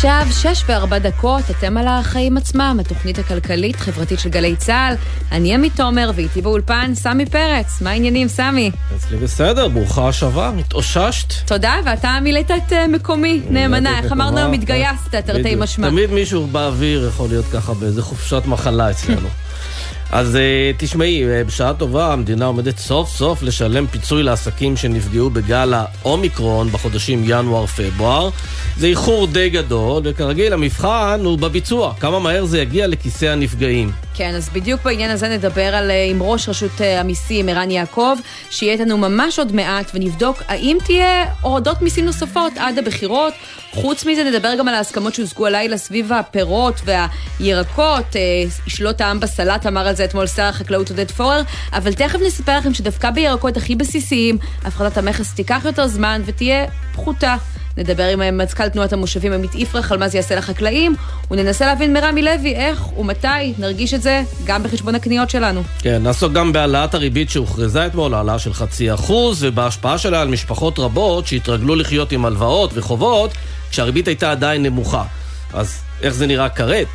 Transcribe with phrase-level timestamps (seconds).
[0.00, 4.94] עכשיו, שש וארבע דקות, אתם על החיים עצמם, התוכנית הכלכלית-חברתית של גלי צה"ל.
[5.32, 7.80] אני עמית תומר, ואיתי באולפן סמי פרץ.
[7.80, 8.70] מה העניינים, סמי?
[8.96, 11.32] אצלי בסדר, ברוכה השבה, התאוששת.
[11.46, 13.98] תודה, ואתה מילאת את אה, מקומי נאמנה.
[13.98, 15.88] איך אמרנו היום, התגייסת, תרתי משמע.
[15.90, 19.28] תמיד מישהו באוויר יכול להיות ככה באיזה חופשת מחלה אצלנו.
[20.12, 20.38] אז uh,
[20.78, 27.22] תשמעי, uh, בשעה טובה המדינה עומדת סוף סוף לשלם פיצוי לעסקים שנפגעו בגל האומיקרון בחודשים
[27.26, 28.30] ינואר-פברואר.
[28.76, 33.90] זה איחור די גדול, וכרגיל המבחן הוא בביצוע, כמה מהר זה יגיע לכיסי הנפגעים.
[34.14, 38.14] כן, אז בדיוק בעניין הזה נדבר על, אה, עם ראש רשות המיסים, ערן יעקב,
[38.50, 43.34] שיהיה איתנו ממש עוד מעט, ונבדוק האם תהיה הורדות מיסים נוספות עד הבחירות.
[43.70, 48.16] חוץ מזה נדבר גם על ההסכמות שהושגו הלילה סביב הפירות והירקות.
[48.66, 52.74] ישלוט העם בסלט, אמר על זה אתמול שר החקלאות עודד פורר, אבל תכף נספר לכם
[52.74, 57.36] שדווקא בירקות הכי בסיסיים, הפחתת המכס תיקח יותר זמן ותהיה פחותה.
[57.76, 60.96] נדבר עם מזכ"ל תנועת המושבים עמית יפרח על מה זה יעשה לחקלאים,
[61.30, 65.62] וננסה להבין מרמי לוי איך ומתי נרגיש את זה גם בחשבון הקניות שלנו.
[65.78, 70.78] כן, נעסוק גם בהעלאת הריבית שהוכרזה אתמול, העלאה של חצי אחוז, ובהשפעה שלה על משפחות
[70.78, 73.30] רבות שהתרגלו לחיות עם הלוואות וחובות,
[73.70, 75.04] כשהריבית הייתה עדיין נמוכה.
[75.52, 76.88] אז איך זה נראה כרת?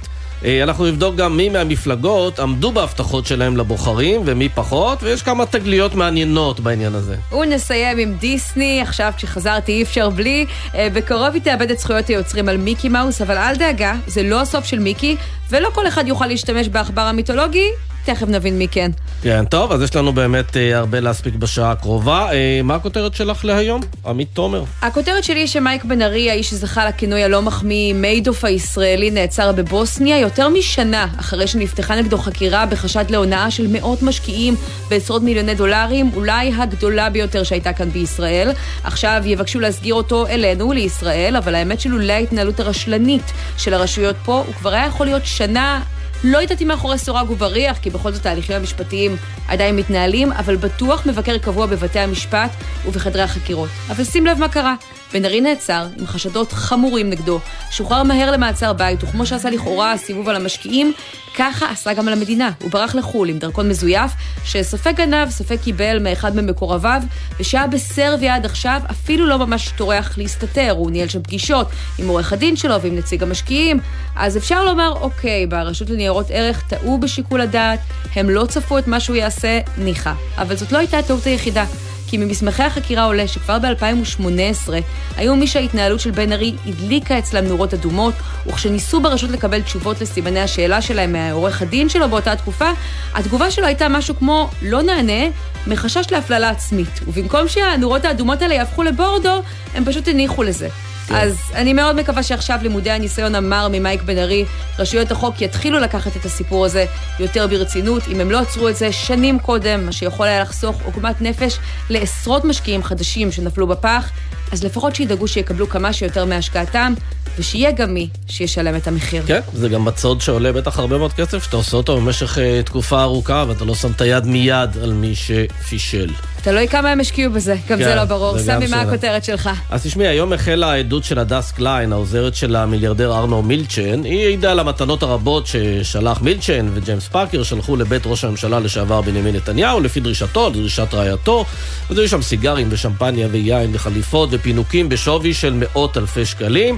[0.45, 5.95] אה, אנחנו נבדוק גם מי מהמפלגות עמדו בהבטחות שלהם לבוחרים ומי פחות, ויש כמה תגליות
[5.95, 7.15] מעניינות בעניין הזה.
[7.31, 10.45] ונסיים עם דיסני, עכשיו כשחזרתי אי אפשר בלי.
[10.75, 14.41] אה, בקרוב היא תאבד את זכויות היוצרים על מיקי מאוס, אבל אל דאגה, זה לא
[14.41, 15.15] הסוף של מיקי,
[15.49, 17.69] ולא כל אחד יוכל להשתמש בעכבר המיתולוגי,
[18.05, 18.91] תכף נבין מי כן.
[19.21, 22.31] כן, טוב, אז יש לנו באמת אה, הרבה להספיק בשעה הקרובה.
[22.31, 23.81] אה, מה הכותרת שלך להיום?
[24.05, 24.63] עמית תומר.
[24.81, 30.19] הכותרת שלי היא שמייק בן ארי, האיש שזכה לכינוי הלא מחמיא מיידוף הישראלי, נעצר בבוסניה
[30.19, 34.55] יותר משנה אחרי שנפתחה נגדו חקירה בחשד להונאה של מאות משקיעים
[34.89, 38.51] בעשרות מיליוני דולרים, אולי הגדולה ביותר שהייתה כאן בישראל.
[38.83, 44.53] עכשיו יבקשו להסגיר אותו אלינו, לישראל, אבל האמת שלולא ההתנהלות הרשלנית של הרשויות פה, הוא
[44.55, 45.81] כבר היה יכול להיות שנה
[46.23, 49.15] לא ידעתי מאחורי סורג ובריח, כי בכל זאת ההליכים המשפטיים
[49.47, 52.49] עדיין מתנהלים, אבל בטוח מבקר קבוע בבתי המשפט
[52.85, 53.69] ובחדרי החקירות.
[53.89, 54.75] אבל שים לב מה קרה.
[55.13, 57.39] בן ארי נעצר עם חשדות חמורים נגדו,
[57.71, 60.93] שוחרר מהר למעצר בית, וכמו שעשה לכאורה סיבוב על המשקיעים,
[61.37, 62.51] ככה עשה גם על המדינה.
[62.61, 64.11] הוא ברח לחו"ל עם דרכון מזויף,
[64.45, 67.01] שספק גנב, ספק קיבל מאחד ממקורביו,
[67.39, 70.71] ושהיה בסרביה עד עכשיו אפילו לא ממש טורח להסתתר.
[70.77, 71.67] הוא ניהל שם פגישות
[71.99, 73.79] עם עורך הדין שלו ועם נציג המשקיעים.
[74.15, 77.79] אז אפשר לומר, אוקיי, ברשות לניירות ערך טעו בשיקול הדעת,
[78.15, 80.13] הם לא צפו את מה שהוא יעשה, ניחא.
[80.37, 81.65] אבל זאת לא הייתה הטעות היחידה.
[82.07, 84.69] כי ממסמכי החקירה עולה שכבר ב-2018
[85.17, 88.13] היו מי שההתנהלות של בן ארי הדליקה אצלם נורות אדומות,
[88.47, 92.69] וכשניסו ברשות לקבל תשובות לסימני השאלה שלהם מעורך הדין שלו באותה תקופה,
[93.13, 95.27] התגובה שלו הייתה משהו כמו לא נענה,
[95.67, 96.99] מחשש להפללה עצמית.
[97.07, 99.41] ובמקום שהנורות האדומות האלה יהפכו לבורדו,
[99.75, 100.69] הם פשוט הניחו לזה.
[101.07, 101.15] כן.
[101.15, 104.45] אז אני מאוד מקווה שעכשיו לימודי הניסיון המר ממייק בן ארי,
[104.79, 106.85] רשויות החוק יתחילו לקחת את הסיפור הזה
[107.19, 108.03] יותר ברצינות.
[108.07, 111.57] אם הם לא עצרו את זה שנים קודם, מה שיכול היה לחסוך עוגמת נפש
[111.89, 114.11] לעשרות משקיעים חדשים שנפלו בפח,
[114.51, 116.93] אז לפחות שידאגו שיקבלו כמה שיותר מהשקעתם,
[117.37, 119.23] ושיהיה גם מי שישלם את המחיר.
[119.27, 123.01] כן, זה גם בצוד שעולה בטח הרבה מאוד כסף, שאתה עושה אותו במשך אה, תקופה
[123.01, 126.11] ארוכה, ואתה לא שם את היד מיד על מי שפישל.
[126.45, 128.39] תלוי כמה הם השקיעו בזה, גם כן, זה לא ברור.
[128.39, 129.49] סמי, מה הכותרת שלך?
[129.69, 134.03] אז תשמעי, היום החלה העדות של הדס קליין, העוזרת של המיליארדר ארנון מילצ'ן.
[134.03, 139.35] היא העידה על המתנות הרבות ששלח מילצ'ן וג'יימס פארקר שלחו לבית ראש הממשלה לשעבר בנימין
[139.35, 141.45] נתניהו, לפי דרישתו, דרישת רעייתו.
[141.89, 146.77] והיו שם סיגרים ושמפניה ויין וחליפות ופינוקים בשווי של מאות אלפי שקלים.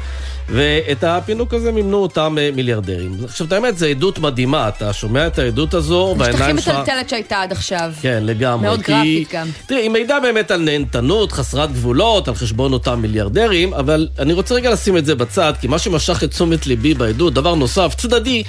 [0.50, 3.16] ואת הפינוק הזה מימנו אותם אה, מיליארדרים.
[3.25, 6.67] עכשיו, את האמת, זו עדות מדהימה, אתה שומע את העדות הזו, והעיניים שלך...
[6.67, 7.91] משטחים מטלטלת שהייתה עד עכשיו.
[8.01, 8.67] כן, לגמרי.
[8.67, 8.81] מאוד.
[8.81, 9.47] גרפית גם.
[9.66, 14.56] תראי, היא מעידה באמת על נהנתנות, חסרת גבולות, על חשבון אותם מיליארדרים, אבל אני רוצה
[14.56, 18.44] רגע לשים את זה בצד, כי מה שמשך את תשומת ליבי בעדות, דבר נוסף, צדדי,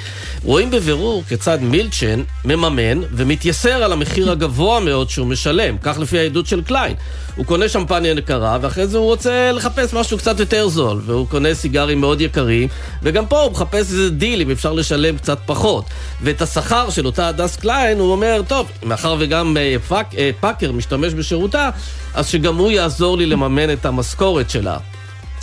[0.44, 6.46] רואים בבירור כיצד מילצ'ן מממן ומתייסר על המחיר הגבוה מאוד שהוא משלם, כך לפי העדות
[6.46, 6.94] של קליין.
[7.38, 11.54] הוא קונה שמפניה יקרה, ואחרי זה הוא רוצה לחפש משהו קצת יותר זול, והוא קונה
[11.54, 12.68] סיגרים מאוד יקרים,
[13.02, 15.84] וגם פה הוא מחפש איזה דיל אם אפשר לשלם קצת פחות.
[16.22, 20.72] ואת השכר של אותה הדס קליין, הוא אומר, טוב, מאחר וגם אה, פאק, אה, פאקר
[20.72, 21.70] משתמש בשירותה,
[22.14, 24.76] אז שגם הוא יעזור לי לממן את המשכורת שלה.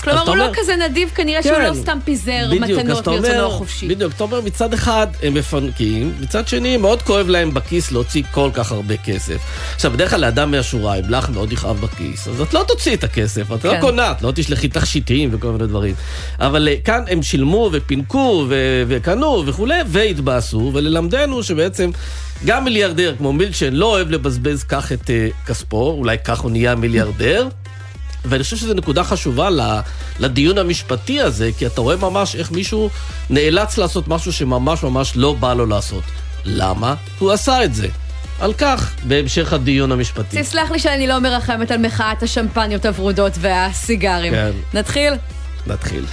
[0.05, 3.87] כלומר, הוא לא כזה נדיב, כנראה שהוא לא סתם פיזר מתנות מרצונו החופשי.
[3.87, 8.49] בדיוק, אתה אומר, מצד אחד הם מפנקים, מצד שני מאוד כואב להם בכיס להוציא כל
[8.53, 9.37] כך הרבה כסף.
[9.75, 13.03] עכשיו, בדרך כלל לאדם מהשורה, אם לך מאוד יכאב בכיס, אז את לא תוציאי את
[13.03, 13.81] הכסף, את לא כן.
[13.81, 15.95] קונה, את לא תשלחי תכשיטים וכל מיני דברים.
[16.39, 18.45] אבל אה, כאן הם שילמו ופינקו
[18.87, 21.89] וקנו וכולי, והתבאסו, וללמדנו שבעצם
[22.45, 26.75] גם מיליארדר כמו מילצ'ן לא אוהב לבזבז כך את uh, כספו, אולי כך הוא נהיה
[26.75, 27.47] מיליארדר.
[28.29, 29.49] ואני חושב שזו נקודה חשובה
[30.19, 32.89] לדיון המשפטי הזה, כי אתה רואה ממש איך מישהו
[33.29, 36.03] נאלץ לעשות משהו שממש ממש לא בא לו לעשות.
[36.45, 36.95] למה?
[37.19, 37.87] הוא עשה את זה.
[38.39, 40.41] על כך, בהמשך הדיון המשפטי.
[40.41, 44.33] תסלח לי שאני לא מרחמת על מחאת השמפניות הוורודות והסיגרים.
[44.33, 44.51] כן.
[44.73, 45.13] נתחיל?
[45.67, 46.05] נתחיל.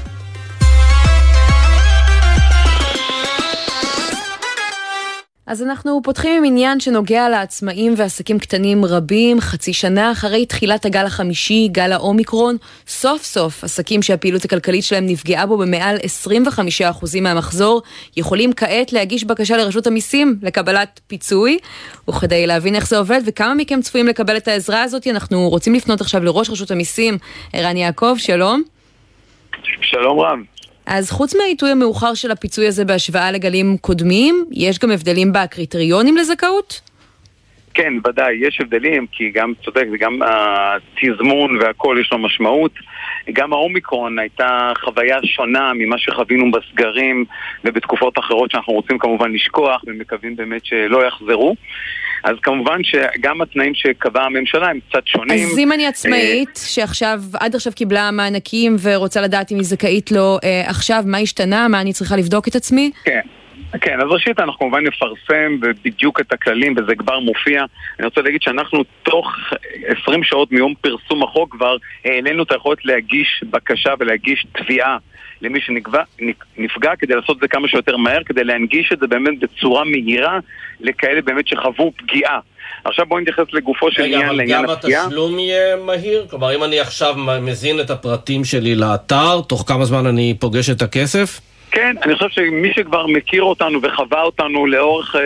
[5.46, 9.40] אז אנחנו פותחים עם עניין שנוגע לעצמאים ועסקים קטנים רבים.
[9.40, 12.56] חצי שנה אחרי תחילת הגל החמישי, גל האומיקרון,
[12.86, 15.96] סוף סוף עסקים שהפעילות הכלכלית שלהם נפגעה בו במעל
[16.80, 17.82] 25% מהמחזור,
[18.16, 21.58] יכולים כעת להגיש בקשה לרשות המיסים לקבלת פיצוי.
[22.08, 26.00] וכדי להבין איך זה עובד וכמה מכם צפויים לקבל את העזרה הזאת, אנחנו רוצים לפנות
[26.00, 27.18] עכשיו לראש רשות המיסים,
[27.52, 28.62] ערן יעקב, שלום.
[29.82, 30.51] שלום רב.
[30.94, 36.80] אז חוץ מהעיתוי המאוחר של הפיצוי הזה בהשוואה לגלים קודמים, יש גם הבדלים בקריטריונים לזכאות?
[37.74, 42.72] כן, ודאי, יש הבדלים, כי גם, צודק, וגם התזמון והכל יש לו משמעות.
[43.32, 47.24] גם האומיקרון הייתה חוויה שונה ממה שחווינו בסגרים
[47.64, 51.56] ובתקופות אחרות שאנחנו רוצים כמובן לשכוח ומקווים באמת שלא יחזרו.
[52.24, 55.46] אז כמובן שגם התנאים שקבעה הממשלה הם קצת שונים.
[55.46, 60.12] אז אם אני עצמאית, אה, שעכשיו, עד עכשיו קיבלה מענקים ורוצה לדעת אם היא זכאית
[60.12, 61.68] לו אה, עכשיו, מה השתנה?
[61.68, 62.90] מה אני צריכה לבדוק את עצמי?
[63.04, 63.20] כן.
[63.80, 67.64] כן, אז ראשית אנחנו כמובן נפרסם בדיוק את הכללים וזה כבר מופיע.
[67.98, 69.34] אני רוצה להגיד שאנחנו תוך
[70.02, 74.96] 20 שעות מיום פרסום החוק כבר העלינו את היכולת להגיש בקשה ולהגיש תביעה
[75.42, 79.84] למי שנפגע כדי לעשות את זה כמה שיותר מהר, כדי להנגיש את זה באמת בצורה
[79.84, 80.38] מהירה
[80.80, 82.38] לכאלה באמת שחוו פגיעה.
[82.84, 84.72] עכשיו בואו נתייחס לגופו של עניין, לעניין הפגיעה.
[84.72, 86.26] רגע, אבל גם התשלום יהיה מהיר?
[86.30, 90.82] כלומר, אם אני עכשיו מזין את הפרטים שלי לאתר, תוך כמה זמן אני פוגש את
[90.82, 91.40] הכסף?
[91.70, 95.16] כן, אני חושב שמי שכבר מכיר אותנו וחווה אותנו לאורך...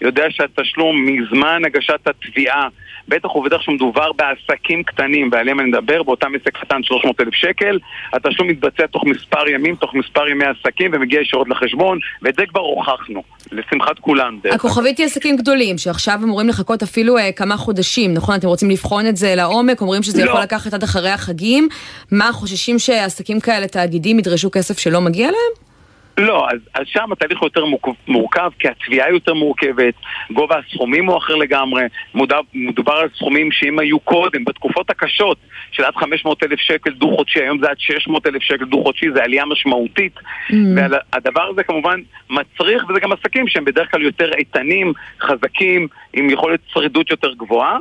[0.00, 2.68] יודע שהתשלום מזמן הגשת התביעה
[3.08, 7.78] בטח ובטח שמדובר בעסקים קטנים, ועליהם אני מדבר, באותם עסק קטן 300 אלף שקל,
[8.12, 12.60] התשלום מתבצע תוך מספר ימים, תוך מספר ימי עסקים, ומגיע ישירות לחשבון, ואת זה כבר
[12.60, 13.22] הוכחנו,
[13.52, 14.38] לשמחת כולנו.
[14.52, 18.34] הכוכבית היא עסקים גדולים, שעכשיו אמורים לחכות אפילו אה, כמה חודשים, נכון?
[18.34, 20.30] אתם רוצים לבחון את זה לעומק, אומרים שזה לא.
[20.30, 21.68] יכול לקחת עד אחרי החגים.
[22.12, 25.71] מה, חוששים שעסקים כאלה, תאגידים, ידרשו כסף שלא מגיע להם?
[26.18, 27.64] לא, אז, אז שם התהליך הוא יותר
[28.08, 29.94] מורכב, כי התביעה יותר מורכבת,
[30.32, 35.38] גובה הסכומים הוא אחר לגמרי, מודע, מדובר על סכומים שאם היו קודם, בתקופות הקשות
[35.72, 39.44] של עד 500 אלף שקל דו-חודשי, היום זה עד 600 אלף שקל דו-חודשי, זה עלייה
[39.44, 40.54] משמעותית, mm.
[40.76, 42.00] והדבר הזה כמובן
[42.30, 47.78] מצריך, וזה גם עסקים שהם בדרך כלל יותר איתנים, חזקים, עם יכולת שרידות יותר גבוהה.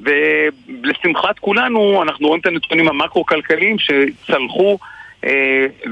[0.00, 4.78] ולשמחת כולנו, אנחנו רואים את הנתונים המקרו-כלכליים שצלחו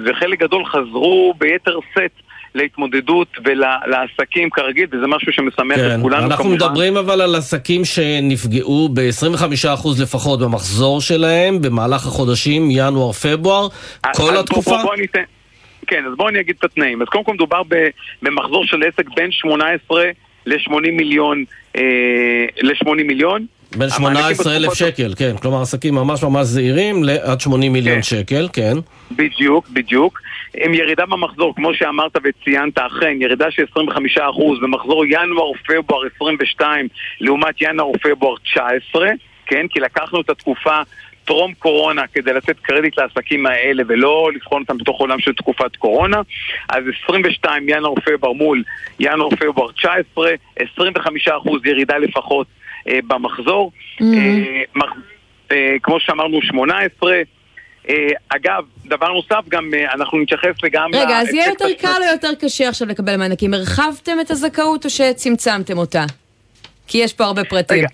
[0.07, 2.11] וחלק גדול חזרו ביתר שאת.
[2.55, 6.57] להתמודדות ולעסקים כרגיל, וזה משהו שמשמח כן, את כולנו אנחנו כמובן.
[6.57, 13.69] מדברים אבל על עסקים שנפגעו ב-25% לפחות במחזור שלהם במהלך החודשים ינואר-פברואר,
[14.15, 14.71] כל התקופה?
[14.71, 15.23] בוא, בוא ניתן,
[15.87, 17.03] כן, אז בואו אני אגיד את התנאים.
[17.03, 17.63] אז קודם כל מדובר
[18.23, 20.05] במחזור של עסק בין 18
[20.47, 21.45] ל-80 מיליון,
[21.77, 21.83] אה,
[22.63, 23.47] ל-80 מיליון.
[23.77, 25.37] בין 18 אלף שקל, כן.
[25.43, 28.03] כלומר, עסקים ממש ממש זעירים לעד 80 מיליון כן.
[28.03, 28.73] שקל, כן.
[29.11, 30.21] בדיוק, בדיוק.
[30.65, 33.81] עם ירידה במחזור, כמו שאמרת וציינת, אכן, ירידה של 25%
[34.63, 36.89] במחזור ינואר-פברואר 22
[37.21, 39.09] לעומת ינואר-פברואר 19,
[39.47, 39.67] כן?
[39.71, 40.81] כי לקחנו את התקופה
[41.25, 46.21] טרום קורונה כדי לתת קרדיט לעסקים האלה ולא לבחון אותם בתוך עולם של תקופת קורונה.
[46.69, 48.63] אז 22 ינואר-פברואר מול
[49.01, 50.31] ינואר-פברואר 19,
[50.61, 50.63] 25%
[51.65, 52.47] ירידה לפחות
[52.89, 53.73] אה, במחזור.
[53.73, 54.05] Mm-hmm.
[54.05, 54.91] אה, מח,
[55.53, 57.13] אה, כמו שאמרנו, 18.
[57.89, 60.91] אה, אגב, דבר נוסף, גם אה, אנחנו נתייחס וגם...
[60.95, 63.55] רגע, אז יהיה יותר קל או יותר קשה עכשיו לקבל מענקים?
[63.55, 66.05] הרחבתם את הזכאות או שצמצמתם אותה?
[66.87, 67.79] כי יש פה הרבה פרטים.
[67.79, 67.89] רגע,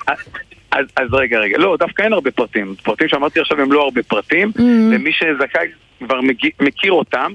[0.72, 1.58] אז, אז רגע, רגע.
[1.58, 2.74] לא, דווקא אין הרבה פרטים.
[2.82, 4.62] פרטים שאמרתי עכשיו הם לא הרבה פרטים, mm-hmm.
[4.62, 6.20] ומי שזכאי כבר
[6.60, 7.32] מכיר אותם.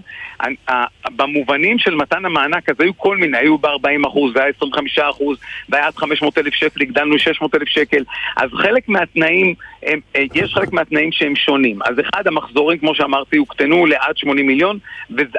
[1.16, 5.38] במובנים של מתן המענק, אז היו כל מיני, היו ב-40 אחוז, והיה 25 אחוז,
[5.70, 8.04] והיה עד 500 אלף שקל, הגדלנו 600 אלף שקל.
[8.38, 9.54] אז חלק מהתנאים,
[9.84, 11.80] הם, אה, יש חלק מהתנאים שהם שונים.
[11.86, 14.78] אז אחד, המחזורים, כמו שאמרתי, הוקטנו לעד 80 מיליון,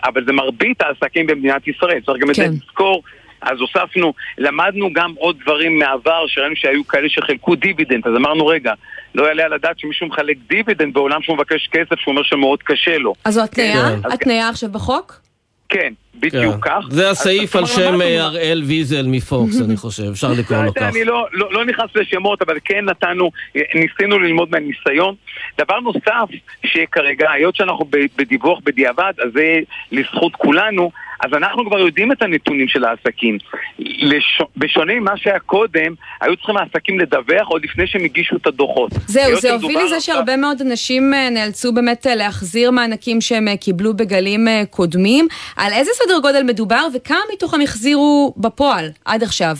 [0.05, 2.01] אבל זה מרבית העסקים במדינת ישראל.
[2.01, 2.51] צריך גם את זה כן.
[2.51, 3.03] לזכור.
[3.43, 8.73] אז הוספנו, למדנו גם עוד דברים מהעבר, שראינו שהיו כאלה שחילקו דיבידנד, אז אמרנו, רגע,
[9.15, 12.99] לא יעלה על הדעת שמישהו מחלק דיבידנד בעולם שהוא מבקש כסף, שהוא אומר שמאוד קשה
[12.99, 13.15] לו.
[13.25, 13.89] אז זו התניה?
[14.03, 14.13] כן.
[14.13, 15.23] התניה עכשיו בחוק?
[15.69, 16.61] כן, בדיוק כן.
[16.71, 16.85] כך.
[16.91, 20.81] זה הסעיף על שם אה, הראל ויזל מפוקס, אני חושב, אפשר לקרוא לא לו יודע,
[20.81, 20.97] כך.
[20.97, 25.15] אני לא, לא, לא נכנס לשמות, אבל כן נתנו, ניסינו ללמוד מהניסיון.
[25.59, 26.29] דבר נוסף,
[26.67, 27.85] שכרגע, היות שאנחנו
[28.17, 29.59] בדיווח בדיעבד, אז זה
[29.93, 30.91] לזכות כולנו,
[31.23, 33.39] אז אנחנו כבר יודעים את הנתונים של העסקים.
[33.79, 34.43] לש...
[34.57, 38.91] בשונה ממה שהיה קודם, היו צריכים העסקים לדווח עוד לפני שהם הגישו את הדוחות.
[39.07, 43.57] זהו, זה הוביל לזה שהרבה מאוד אנשים אה, נאלצו באמת אה, להחזיר מענקים שהם אה,
[43.57, 45.27] קיבלו בגלים קודמים.
[45.57, 49.55] על איזה סדר גודל מדובר וכמה מתוכם החזירו בפועל עד עכשיו?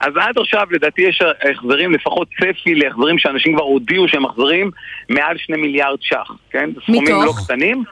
[0.00, 4.70] אז עד עכשיו לדעתי יש החזרים, לפחות צפי להחזרים שאנשים כבר הודיעו שהם מחזירים
[5.08, 6.70] מעל שני מיליארד ש"ח, כן?
[6.74, 7.38] זה סכומים מתוך?
[7.38, 7.84] לא קטנים.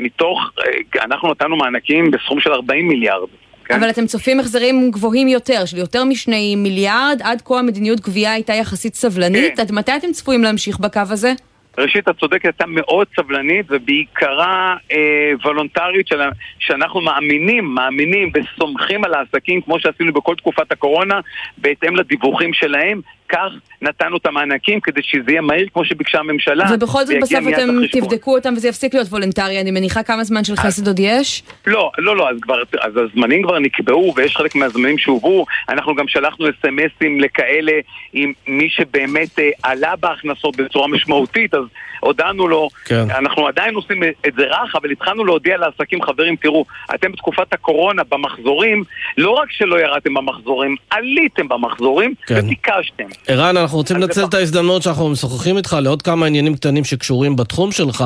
[0.00, 3.28] מתוך, אה, אנחנו נתנו מענקים בסכום של 40 מיליארד.
[3.64, 3.74] כן?
[3.74, 8.54] אבל אתם צופים החזרים גבוהים יותר, של יותר משני מיליארד, עד כה המדיניות גבייה הייתה
[8.54, 9.56] יחסית סבלנית.
[9.56, 9.62] כן.
[9.62, 11.32] עד מתי אתם צפויים להמשיך בקו הזה?
[11.78, 16.20] ראשית, את צודקת, הייתה מאוד סבלנית ובעיקרה אה, וולונטרית של,
[16.58, 21.20] שאנחנו מאמינים, מאמינים וסומכים על העסקים כמו שעשינו בכל תקופת הקורונה
[21.58, 26.66] בהתאם לדיווחים שלהם, כך נתנו את המענקים כדי שזה יהיה מהיר כמו שביקשה הממשלה.
[26.74, 27.86] ובכל זאת בסוף אתם.
[27.92, 29.60] תבדקו אותם וזה יפסיק להיות וולונטרי.
[29.60, 31.42] אני מניחה כמה זמן של חסד עוד יש?
[31.66, 36.08] לא, לא, לא, אז כבר, אז הזמנים כבר נקבעו ויש חלק מהזמנים שהובאו, אנחנו גם
[36.08, 37.72] שלחנו אסמסים לכאלה
[38.12, 41.62] עם מי שבאמת אה, עלה בהכנסות בצורה משמעותית, אז
[42.00, 43.04] הודענו לו, כן.
[43.10, 46.64] אנחנו עדיין עושים את זה רך, אבל התחלנו להודיע לעסקים, חברים, תראו,
[46.94, 48.84] אתם בתקופת הקורונה במחזורים,
[49.18, 52.34] לא רק שלא ירדתם במחזורים, עליתם במחזורים כן.
[52.38, 53.04] וביקשתם.
[53.26, 57.36] ערן, אנחנו רוצים לנצל לפח- את ההזדמנות שאנחנו משוחחים איתך לעוד כמה עניינים קטנים שקשורים
[57.36, 58.04] בתחום שלך.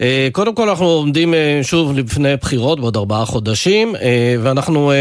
[0.00, 4.92] אה, קודם כל, אנחנו עומדים אה, שוב לפני בחירות בעוד ארבעה חודשים, אה, ואנחנו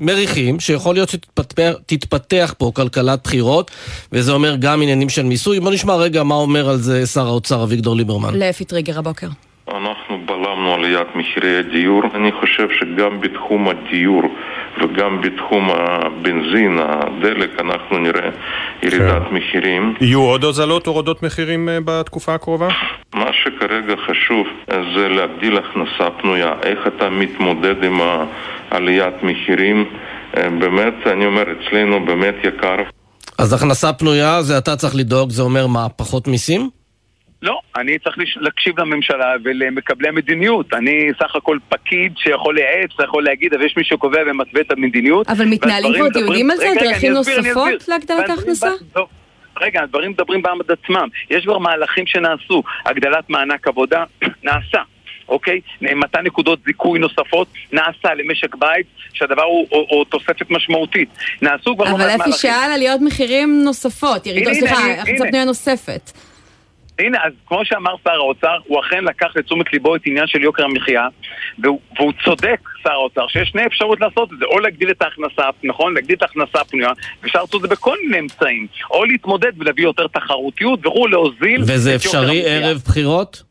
[0.00, 3.70] מריחים שיכול להיות שתתפתח פה כלכלת בחירות,
[4.12, 5.60] וזה אומר גם עניינים של מיסוי.
[5.60, 8.34] בוא נשמע רגע מה אומר על זה שר האוצר אביגדור ליברמן.
[8.34, 9.26] לאפי טריגר הבוקר.
[9.76, 12.02] אנחנו בלמנו עליית מחירי הדיור.
[12.14, 14.22] אני חושב שגם בתחום הדיור
[14.80, 18.30] וגם בתחום הבנזין, הדלק, אנחנו נראה
[18.82, 19.94] ירידת מחירים.
[20.00, 22.68] יהיו עוד הוזלות, הורדות מחירים אה, בתקופה הקרובה?
[23.14, 26.52] מה שכרגע חשוב אה, זה להגדיל הכנסה פנויה.
[26.62, 28.00] איך אתה מתמודד עם
[28.70, 29.84] עליית מחירים?
[30.36, 32.76] אה, באמת, אני אומר, אצלנו באמת יקר.
[33.38, 36.77] אז הכנסה פנויה, זה אתה צריך לדאוג, זה אומר מה, פחות מיסים?
[37.42, 40.74] לא, אני צריך להקשיב לממשלה ולמקבלי המדיניות.
[40.74, 45.28] אני סך הכל פקיד שיכול לייעץ, יכול להגיד, אבל יש מי שקובע ומתווה את המדיניות.
[45.28, 46.66] אבל מתנהלים כבר דיונים על זה?
[46.80, 47.88] דרכים נוספות.
[47.88, 48.68] להגדלת ההכנסה?
[48.92, 49.08] טוב,
[49.60, 51.08] רגע, הדברים מדברים בעמד עצמם.
[51.30, 52.62] יש כבר מהלכים שנעשו.
[52.86, 54.04] הגדלת מענק עבודה,
[54.44, 54.82] נעשה.
[55.28, 55.60] אוקיי?
[55.80, 61.08] מתן נקודות זיכוי נוספות נעשה למשק בית, שהדבר הוא, הוא, הוא תוספת משמעותית.
[61.42, 62.32] נעשו כבר לא אבל אפי מהלכים.
[62.32, 65.28] שאל עליות מחירים נוספות, ירידות, סליחה, הנה.
[65.28, 66.10] פנויה נוספת.
[66.98, 70.64] הנה, אז כמו שאמר שר האוצר, הוא אכן לקח לתשומת ליבו את עניין של יוקר
[70.64, 71.08] המחיה,
[71.58, 75.42] והוא, והוא צודק, שר האוצר, שיש שני אפשרות לעשות את זה, או להגדיל את ההכנסה,
[75.64, 75.94] נכון?
[75.94, 76.90] להגדיל את ההכנסה הפנויה,
[77.22, 81.94] ואפשר לעשות את זה בכל מיני אמצעים, או להתמודד ולהביא יותר תחרותיות וכו', להוזיל וזה
[81.94, 82.42] אפשרי.
[82.46, 83.42] ערב בחירות?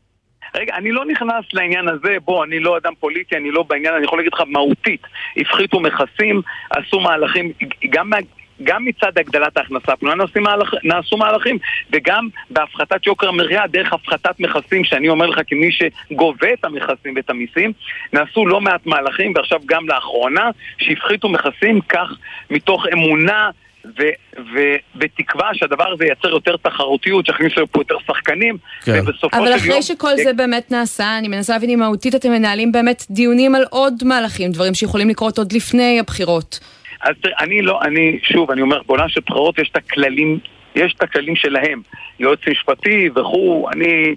[0.54, 4.04] רגע, אני לא נכנס לעניין הזה, בוא, אני לא אדם פוליטי, אני לא בעניין, אני
[4.04, 5.02] יכול להגיד לך מהותית.
[5.36, 7.52] הפחיתו מכסים, עשו מהלכים,
[7.90, 8.16] גם, מה-
[8.62, 11.58] גם מצד הגדלת ההכנסה הפנויה נעשו, מהלכ, נעשו מהלכים,
[11.92, 17.30] וגם בהפחתת יוקר המחיה, דרך הפחתת מכסים, שאני אומר לך כמי שגובה את המכסים ואת
[17.30, 17.72] המיסים,
[18.12, 22.08] נעשו לא מעט מהלכים, ועכשיו גם לאחרונה, שהפחיתו מכסים, כך
[22.50, 23.50] מתוך אמונה
[23.84, 29.00] ו- ו- בתקווה שהדבר הזה ייצר יותר תחרותיות, שיכניסו פה יותר שחקנים, כן.
[29.02, 29.58] ובסופו אבל של יום...
[29.58, 33.64] אחרי שכל זה באמת נעשה, אני מנסה להבין אם מהותית אתם מנהלים באמת דיונים על
[33.70, 36.60] עוד מהלכים, דברים שיכולים לקרות עוד לפני הבחירות.
[37.00, 40.38] אז אני לא, אני, שוב, אני אומר, בעולם של בחירות יש את הכללים,
[40.74, 41.82] יש את הכללים שלהם.
[42.18, 44.14] יועץ משפטי וכו', אני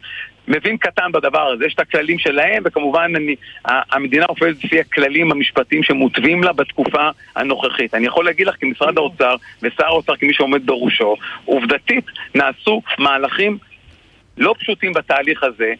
[0.48, 3.36] מבין קטן בדבר הזה, יש את הכללים שלהם, וכמובן אני,
[3.66, 7.94] המדינה עובדת לפי הכללים המשפטיים שמותווים לה בתקופה הנוכחית.
[7.94, 13.58] אני יכול להגיד לך כמשרד האוצר, ושר האוצר כמי שעומד בראשו, עובדתית נעשו מהלכים
[14.38, 15.74] לא פשוטים בתהליך הזה,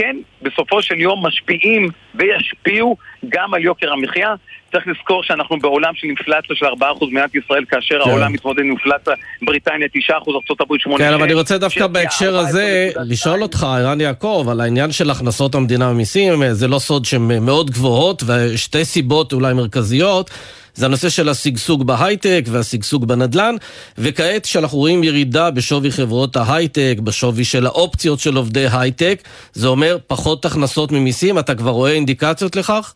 [0.00, 2.96] שכן בסופו של יום משפיעים וישפיעו
[3.28, 4.34] גם על יוקר המחיה.
[4.72, 8.10] צריך לזכור שאנחנו בעולם של אינפלציה של 4% במדינת ישראל, כאשר כן.
[8.10, 10.98] העולם מתמודד עם אינפלציה, בריטניה 9%, ארה"ב 8%.
[10.98, 13.00] כן, אבל אני רוצה דווקא בהקשר הזה 14.2.
[13.04, 17.70] לשאול אותך, ערן יעקב, על העניין של הכנסות המדינה ממיסים, זה לא סוד שהן מאוד
[17.70, 20.30] גבוהות, ושתי סיבות אולי מרכזיות.
[20.74, 23.54] זה הנושא של השגשוג בהייטק והשגשוג בנדל"ן,
[23.98, 29.22] וכעת כשאנחנו רואים ירידה בשווי חברות ההייטק, בשווי של האופציות של עובדי הייטק,
[29.52, 32.94] זה אומר פחות הכנסות ממיסים, אתה כבר רואה אינדיקציות לכך?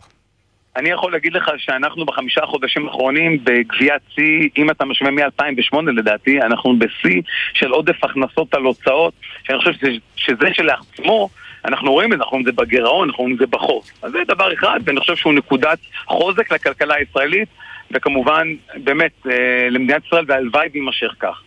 [0.76, 6.42] אני יכול להגיד לך שאנחנו בחמישה חודשים האחרונים בגביית שיא, אם אתה משווה מ-2008 לדעתי,
[6.42, 7.22] אנחנו בשיא
[7.54, 9.14] של עודף הכנסות על הוצאות,
[9.44, 11.28] שאני חושב שזה, שזה שלעצמו,
[11.64, 13.82] אנחנו רואים את זה, אנחנו רואים את זה בגירעון, אנחנו רואים את זה בחוב.
[14.02, 17.48] אז זה דבר אחד, ואני חושב שהוא נקודת חוזק לכלכלה הישראלית,
[17.90, 21.42] וכמובן, באמת, אה, למדינת ישראל, והלוואי ויימשך כך.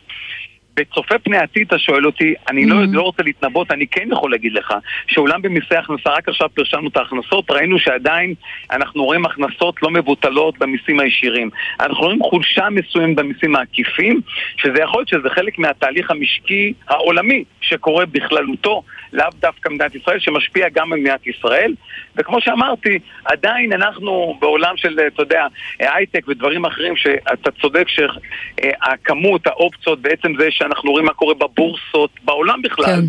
[0.77, 2.95] בצופה פני עתיד אתה שואל אותי, אני לא, Mm-hmm.
[2.95, 4.73] לא רוצה להתנבאות, אני כן יכול להגיד לך
[5.07, 8.33] שאולם במיסי הכנסה, רק עכשיו פרשמנו את ההכנסות, ראינו שעדיין
[8.71, 11.49] אנחנו רואים הכנסות לא מבוטלות במיסים הישירים.
[11.79, 14.21] אנחנו רואים חולשה מסוימת במיסים העקיפים,
[14.57, 20.67] שזה יכול להיות שזה חלק מהתהליך המשקי העולמי שקורה בכללותו, לאו דווקא מדינת ישראל, שמשפיע
[20.73, 21.73] גם על מדינת ישראל.
[22.15, 25.45] וכמו שאמרתי, עדיין אנחנו בעולם של, אתה יודע,
[25.79, 32.61] הייטק ודברים אחרים, שאתה צודק שהכמות, האופציות, בעצם זה שאנחנו רואים מה קורה בבורסות, בעולם
[32.61, 32.85] בכלל.
[32.85, 33.01] כן.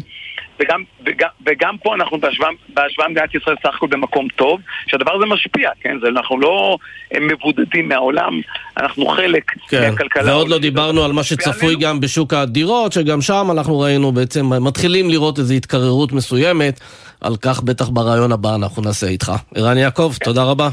[0.60, 5.26] וגם, וגם, וגם פה אנחנו בהשוואה בהשוואה למדינת ישראל סך הכל במקום טוב, שהדבר הזה
[5.26, 5.96] משפיע, כן?
[6.02, 6.78] זה, אנחנו לא
[7.20, 8.40] מבודדים מהעולם,
[8.76, 10.34] אנחנו חלק כן, מהכלכלה.
[10.34, 10.58] ועוד לא.
[10.58, 11.80] דיברנו על מה שצפוי עלינו.
[11.80, 16.80] גם בשוק הדירות, שגם שם אנחנו ראינו בעצם, מתחילים לראות איזו התקררות מסוימת,
[17.20, 19.32] על כך בטח ברעיון הבא אנחנו נעשה איתך.
[19.54, 20.68] ערן יעקב, תודה רבה.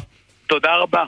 [0.48, 1.04] תודה רבה.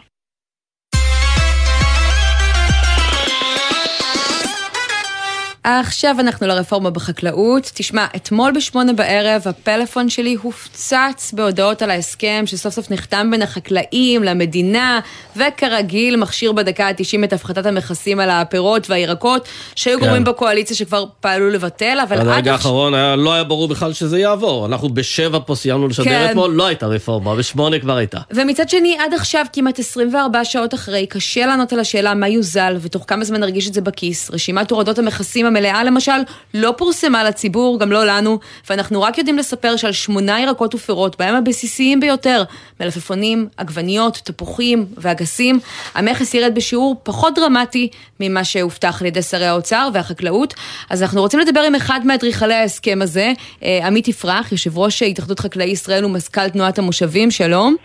[5.69, 7.71] עכשיו אנחנו לרפורמה בחקלאות.
[7.73, 14.23] תשמע, אתמול בשמונה בערב הפלאפון שלי הופצץ בהודעות על ההסכם שסוף סוף נחתם בין החקלאים
[14.23, 14.99] למדינה,
[15.35, 20.05] וכרגיל מכשיר בדקה ה-90 את הפחתת המכסים על הפירות והירקות, שהיו כן.
[20.05, 22.51] גורמים בקואליציה שכבר פעלו לבטל, אבל עד הרגע.
[22.51, 24.65] האחרון היה- לא היה ברור בכלל שזה יעבור.
[24.65, 26.27] אנחנו בשבע פה סיימנו לשדר כן.
[26.29, 28.19] אתמול, לא הייתה רפורמה, בשמונה כבר הייתה.
[28.31, 33.03] ומצד שני, עד עכשיו, כמעט 24 שעות אחרי, קשה לענות על השאלה מה יוזל ותוך
[33.07, 34.31] כמה זמן נרגיש את זה בכיס.
[34.31, 36.11] רשימת הורדות המכסים המלאה, למשל,
[36.53, 41.35] לא פורסמה לציבור, גם לא לנו, ואנחנו רק יודעים לספר שעל שמונה ירקות ופירות, בהם
[41.35, 42.43] הבסיסיים ביותר,
[42.79, 45.59] מלפפונים, עגבניות, תפוחים ואגסים,
[45.95, 50.53] המכס ירד בשיעור פחות דרמטי ממה שהובטח על ידי שרי האוצר והחקלאות.
[50.89, 53.33] אז אנחנו רוצים לדבר עם אחד מאדריכלי ההסכם הזה,
[53.63, 57.75] אה, עמית יפרח, יושב ראש התאחדות חקלאי ישראל ומזכ"ל תנועת המושבים, שלום.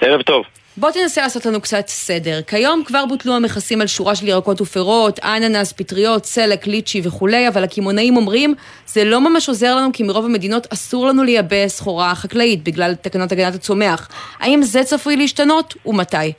[0.00, 0.44] ערב טוב.
[0.76, 2.42] בוא תנסה לעשות לנו קצת סדר.
[2.46, 7.64] כיום כבר בוטלו המכסים על שורה של ירקות ופירות, אננס, פטריות, סלק, ליצ'י וכולי, אבל
[7.64, 8.54] הקמעונאים אומרים,
[8.86, 13.32] זה לא ממש עוזר לנו כי מרוב המדינות אסור לנו לייבא סחורה חקלאית בגלל תקנות
[13.32, 14.08] הגנת הצומח.
[14.40, 16.32] האם זה צפוי להשתנות ומתי?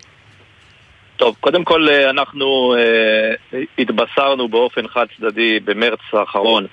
[1.18, 6.68] טוב, קודם כל אה, אנחנו אה, התבשרנו באופן חד צדדי במרץ האחרון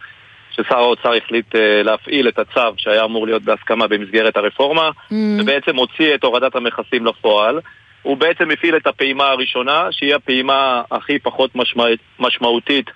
[0.50, 5.14] ששר האוצר החליט אה, להפעיל את הצו שהיה אמור להיות בהסכמה במסגרת הרפורמה Mm.
[5.42, 7.60] ובעצם הוציא את הורדת המכסים לפועל.
[8.02, 11.84] הוא בעצם הפעיל את הפעימה הראשונה שהיא הפעימה הכי פחות משמע...
[12.18, 12.90] משמעותית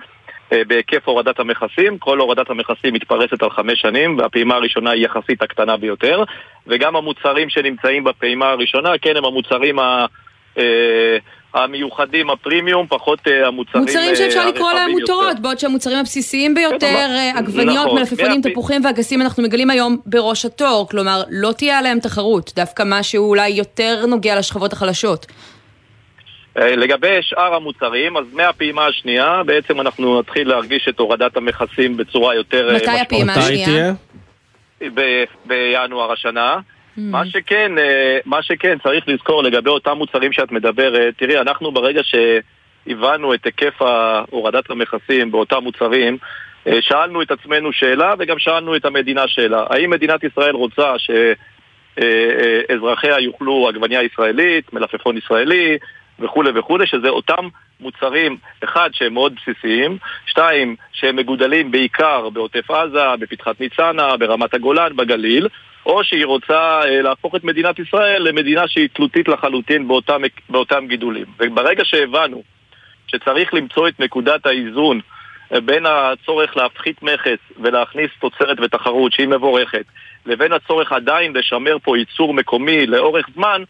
[0.52, 1.98] אה, בהיקף הורדת המכסים.
[1.98, 6.22] כל הורדת המכסים מתפרסת על חמש שנים והפעימה הראשונה היא יחסית הקטנה ביותר
[6.66, 10.06] וגם המוצרים שנמצאים בפעימה הראשונה, כן, הם המוצרים ה...
[11.54, 15.40] המיוחדים, הפרימיום, פחות אה, המוצרים מוצרים שאפשר אה, לקרוא להם הרחבים מותרות, יותר.
[15.40, 20.88] בעוד שהמוצרים הבסיסיים ביותר, אה, עגבניות, נכון, מלפפונים, תפוחים ואגסים, אנחנו מגלים היום בראש התור,
[20.90, 25.26] כלומר, לא תהיה עליהם תחרות, דווקא משהו אולי יותר נוגע לשכבות החלשות.
[26.56, 32.70] לגבי שאר המוצרים, אז מהפעימה השנייה בעצם אנחנו נתחיל להרגיש את הורדת המכסים בצורה יותר
[32.76, 33.92] מתי הפעימה השנייה?
[35.46, 36.58] בינואר השנה.
[36.96, 42.00] מה שכן, אה, מה שכן, צריך לזכור לגבי אותם מוצרים שאת מדברת, תראי, אנחנו ברגע
[42.04, 43.82] שהבנו את היקף
[44.30, 46.18] הורדת המכסים באותם מוצרים,
[46.66, 49.64] אה, שאלנו את עצמנו שאלה וגם שאלנו את המדינה שאלה.
[49.70, 50.94] האם מדינת ישראל רוצה
[51.98, 55.78] שאזרחיה יאכלו עגבנייה ישראלית, מלפפון ישראלי
[56.18, 57.48] וכולי וכולי, שזה אותם
[57.80, 64.96] מוצרים, אחד, שהם מאוד בסיסיים, שתיים, שהם מגודלים בעיקר בעוטף עזה, בפתחת ניצנה, ברמת הגולן,
[64.96, 65.48] בגליל,
[65.86, 71.24] או שהיא רוצה אה, להפוך את מדינת ישראל למדינה שהיא תלותית לחלוטין באותם, באותם גידולים.
[71.38, 72.42] וברגע שהבנו
[73.06, 75.00] שצריך למצוא את נקודת האיזון
[75.54, 79.84] אה, בין הצורך להפחית מכס ולהכניס תוצרת ותחרות שהיא מבורכת,
[80.26, 83.62] לבין הצורך עדיין לשמר פה ייצור מקומי לאורך זמן,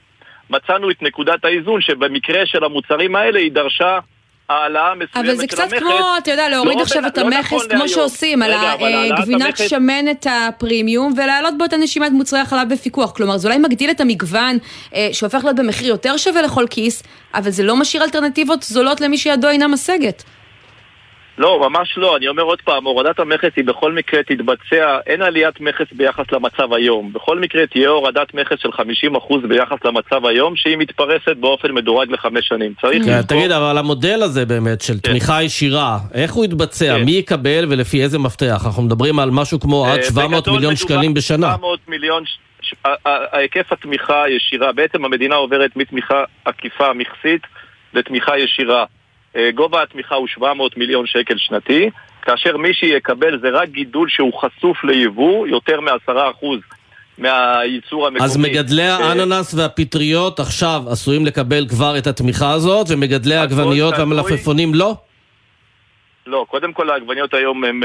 [0.50, 3.98] מצאנו את נקודת האיזון שבמקרה של המוצרים האלה היא דרשה
[4.48, 5.28] העלאה מסוימת של המכס.
[5.30, 7.88] אבל זה קצת כמו, אתה יודע, להוריד לא עכשיו בנ- את לא המכס, נכון כמו.
[7.88, 8.72] שעושים, על רגע,
[9.18, 13.10] הגבינת המכס- שמנת הפרימיום, ולהעלות באותה נשימה את מוצרי החלב בפיקוח.
[13.10, 14.58] כלומר, זה אולי מגדיל את המגוון,
[14.94, 17.02] אה, שהופך להיות במחיר יותר שווה לכל כיס,
[17.34, 20.22] אבל זה לא משאיר אלטרנטיבות זולות למי שידו אינה משגת.
[21.38, 22.16] לא, ממש לא.
[22.16, 26.72] אני אומר עוד פעם, הורדת המכס היא בכל מקרה תתבצע, אין עליית מכס ביחס למצב
[26.72, 27.12] היום.
[27.12, 32.48] בכל מקרה תהיה הורדת מכס של 50% ביחס למצב היום, שהיא מתפרסת באופן מדורג לחמש
[32.48, 32.74] שנים.
[32.80, 33.38] צריך כן, לזכור...
[33.38, 35.10] תגיד, אבל המודל הזה באמת של כן.
[35.10, 36.96] תמיכה ישירה, איך הוא יתבצע?
[36.98, 37.04] כן.
[37.04, 38.62] מי יקבל ולפי איזה מפתח?
[38.66, 41.52] אנחנו מדברים על משהו כמו עד אה, 700 בגדול מיליון מדובר שקלים בשנה.
[41.54, 42.24] 700 מיליון,
[43.32, 47.42] היקף התמיכה הישירה, בעצם המדינה עוברת מתמיכה עקיפה מכסית
[47.94, 48.84] לתמיכה ישירה.
[49.36, 51.90] אה, גובה התמיכה הוא 700 מיליון שקל שנתי,
[52.22, 56.46] כאשר מי שיקבל זה רק גידול שהוא חשוף ליבוא, יותר מ-10%
[57.18, 58.24] מהייצור המקומי.
[58.24, 64.74] אז מגדלי אה, האננס והפטריות עכשיו עשויים לקבל כבר את התמיכה הזאת, ומגדלי העגבניות והמלפפונים
[64.74, 64.94] לא?
[66.26, 67.82] לא, קודם כל העגבניות היום הם...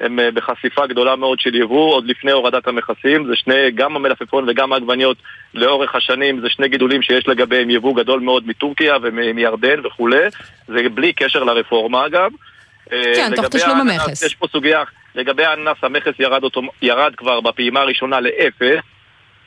[0.00, 4.48] הם אה, בחשיפה גדולה מאוד של יבוא עוד לפני הורדת המכסים, זה שני, גם המלפפון
[4.48, 5.16] וגם העגבניות
[5.54, 10.24] לאורך השנים זה שני גידולים שיש לגביהם יבוא גדול מאוד מטורקיה ומירדן וכולי,
[10.68, 12.30] זה בלי קשר לרפורמה אגב.
[12.92, 14.22] אה, כן, תוך תשלום המכס.
[14.22, 14.82] יש פה סוגיה,
[15.14, 18.84] לגבי האננס המכס ירד, אותו, ירד כבר בפעימה הראשונה לאפס,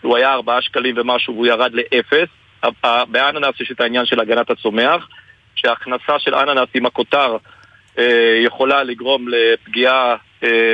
[0.02, 2.28] הוא היה ארבעה שקלים ומשהו והוא ירד לאפס.
[3.08, 5.08] באננס יש את העניין של הגנת הצומח,
[5.56, 7.38] שההכנסה של אננס עם הכותר
[8.00, 10.16] אה, יכולה לגרום לפגיעה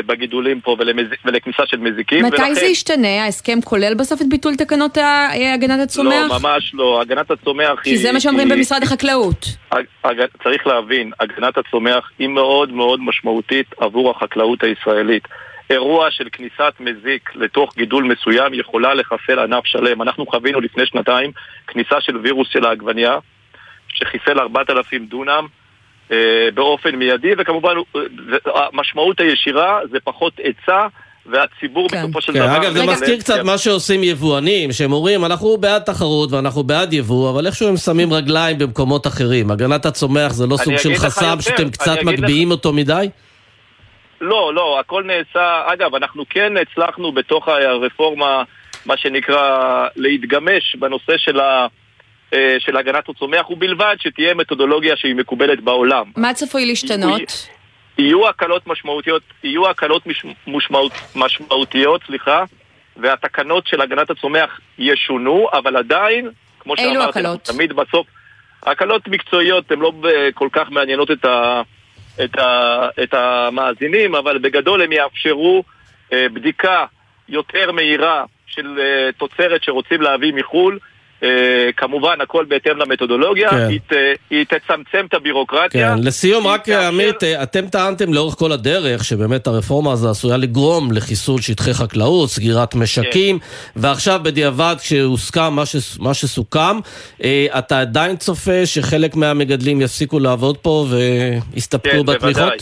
[0.06, 1.06] בגידולים פה ולמז...
[1.26, 2.26] ולכניסה של מזיקים.
[2.26, 2.54] מתי ולכן...
[2.54, 3.24] זה ישתנה?
[3.24, 4.98] ההסכם כולל בסוף את ביטול תקנות
[5.54, 6.30] הגנת הצומח?
[6.30, 7.02] לא, ממש לא.
[7.02, 7.98] הגנת הצומח כי היא...
[7.98, 8.58] כי זה מה שאומרים היא...
[8.58, 9.46] במשרד החקלאות.
[10.04, 10.22] הג...
[10.44, 15.24] צריך להבין, הגנת הצומח היא מאוד מאוד משמעותית עבור החקלאות הישראלית.
[15.70, 20.02] אירוע של כניסת מזיק לתוך גידול מסוים יכולה לחסל ענף שלם.
[20.02, 21.32] אנחנו חווינו לפני שנתיים
[21.68, 23.18] כניסה של וירוס של העגבנייה,
[23.88, 25.48] שחיסל 4,000 דונם.
[26.12, 26.18] אה,
[26.54, 27.74] באופן מיידי, וכמובן
[28.46, 30.88] המשמעות הישירה זה פחות היצע.
[31.26, 32.04] והציבור כן.
[32.04, 32.58] בסופו של כן, דבר...
[32.58, 37.30] אגב, זה מזכיר קצת מה שעושים יבואנים, שהם אומרים, אנחנו בעד תחרות ואנחנו בעד יבוא,
[37.30, 39.52] אבל איכשהו הם שמים רגליים במקומות אחרים.
[39.52, 42.52] הגנת הצומח זה לא סוג של חסם שאתם קצת מגביהים לך...
[42.52, 43.10] אותו מדי?
[44.22, 45.62] לא, לא, הכל נעשה...
[45.66, 48.44] אגב, אנחנו כן הצלחנו בתוך הרפורמה,
[48.86, 51.68] מה שנקרא, להתגמש בנושא של ה...
[52.36, 56.06] אה, של הגנת הצומח, ובלבד שתהיה מתודולוגיה שהיא מקובלת בעולם.
[56.18, 57.22] מה צפוי להשתנות?
[57.98, 60.04] יהיו הקלות משמעותיות, יהיו הקלות
[60.48, 62.44] משמעות, משמעותיות, סליחה,
[62.98, 68.08] והתקנות של הגנת הצומח ישונו, אבל עדיין, כמו שאמרתי, תמיד בסוף,
[68.64, 69.92] הקלות מקצועיות הן לא
[70.34, 71.62] כל כך מעניינות את, ה,
[72.24, 75.64] את, ה, את המאזינים, אבל בגדול הם יאפשרו
[76.14, 76.86] אה, בדיקה
[77.30, 80.80] יותר מהירה של אה, תוצרת שרוצים להביא מחו"ל,
[81.78, 83.68] כמובן, הכל בהתאם למתודולוגיה, כן.
[83.70, 83.94] היא, ת,
[84.30, 85.96] היא תצמצם את הבירוקרטיה.
[85.96, 87.44] כן, לסיום, רק עמית, תאפשר...
[87.44, 93.40] אתם טענתם לאורך כל הדרך שבאמת הרפורמה הזו עשויה לגרום לחיסול שטחי חקלאות, סגירת משקים,
[93.40, 93.46] כן.
[93.76, 96.80] ועכשיו בדיעבד כשהוסכם מה, ש, מה שסוכם,
[97.24, 102.36] אה, אתה עדיין צופה שחלק מהמגדלים יפסיקו לעבוד פה ויסתפקו כן, בתמיכות?
[102.36, 102.58] בוודאי.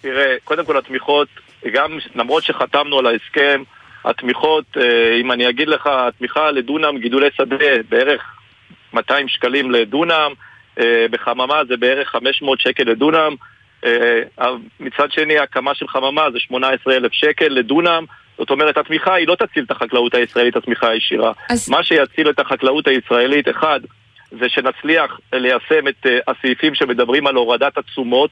[0.00, 1.28] תראה, קודם כל התמיכות,
[1.72, 3.62] גם למרות שחתמנו על ההסכם,
[4.04, 8.22] התמיכות, אה, אם אני אגיד לך, התמיכה לדונם גידולי שדה בערך
[8.92, 10.32] 200 שקלים לדונם,
[10.78, 13.34] אה, בחממה זה בערך 500 שקל לדונם,
[13.84, 14.22] אה,
[14.80, 18.04] מצד שני הקמה של חממה זה 18,000 שקל לדונם,
[18.38, 21.32] זאת אומרת התמיכה היא לא תציל את החקלאות הישראלית, התמיכה הישירה.
[21.50, 21.70] אז...
[21.70, 23.80] מה שיציל את החקלאות הישראלית, אחד,
[24.30, 28.30] זה שנצליח ליישם את הסעיפים שמדברים על הורדת התשומות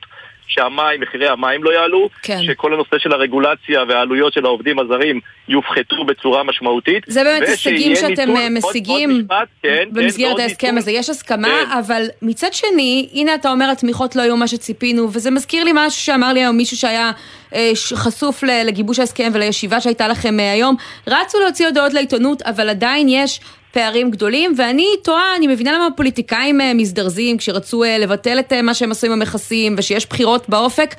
[0.48, 2.42] שהמים, מחירי המים לא יעלו, כן.
[2.42, 7.04] שכל הנושא של הרגולציה והעלויות של העובדים הזרים יופחתו בצורה משמעותית.
[7.06, 10.78] זה באמת הישגים שאתם ניתון, משיגים עוד, עוד משפט, כן, במסגרת כן, ההסכם ניתון.
[10.78, 10.90] הזה.
[10.90, 11.78] יש הסכמה, כן.
[11.78, 16.00] אבל מצד שני, הנה אתה אומר התמיכות לא היו מה שציפינו, וזה מזכיר לי משהו
[16.00, 17.11] שאמר לי היום מישהו שהיה
[17.47, 17.47] אה,
[17.94, 20.76] חשוף לגיבוש ההסכם ולישיבה שהייתה לכם אה, היום.
[21.06, 23.40] רצו להוציא הודעות לעיתונות, אבל עדיין יש
[23.72, 28.62] פערים גדולים, ואני תוהה, אני מבינה למה הפוליטיקאים אה, מזדרזים כשרצו אה, לבטל את אה,
[28.62, 30.94] מה שהם עשו עם המכסים ושיש בחירות באופק.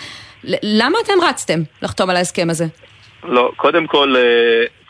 [0.63, 2.65] למה אתם רצתם לחתום על ההסכם הזה?
[3.23, 4.13] לא, קודם כל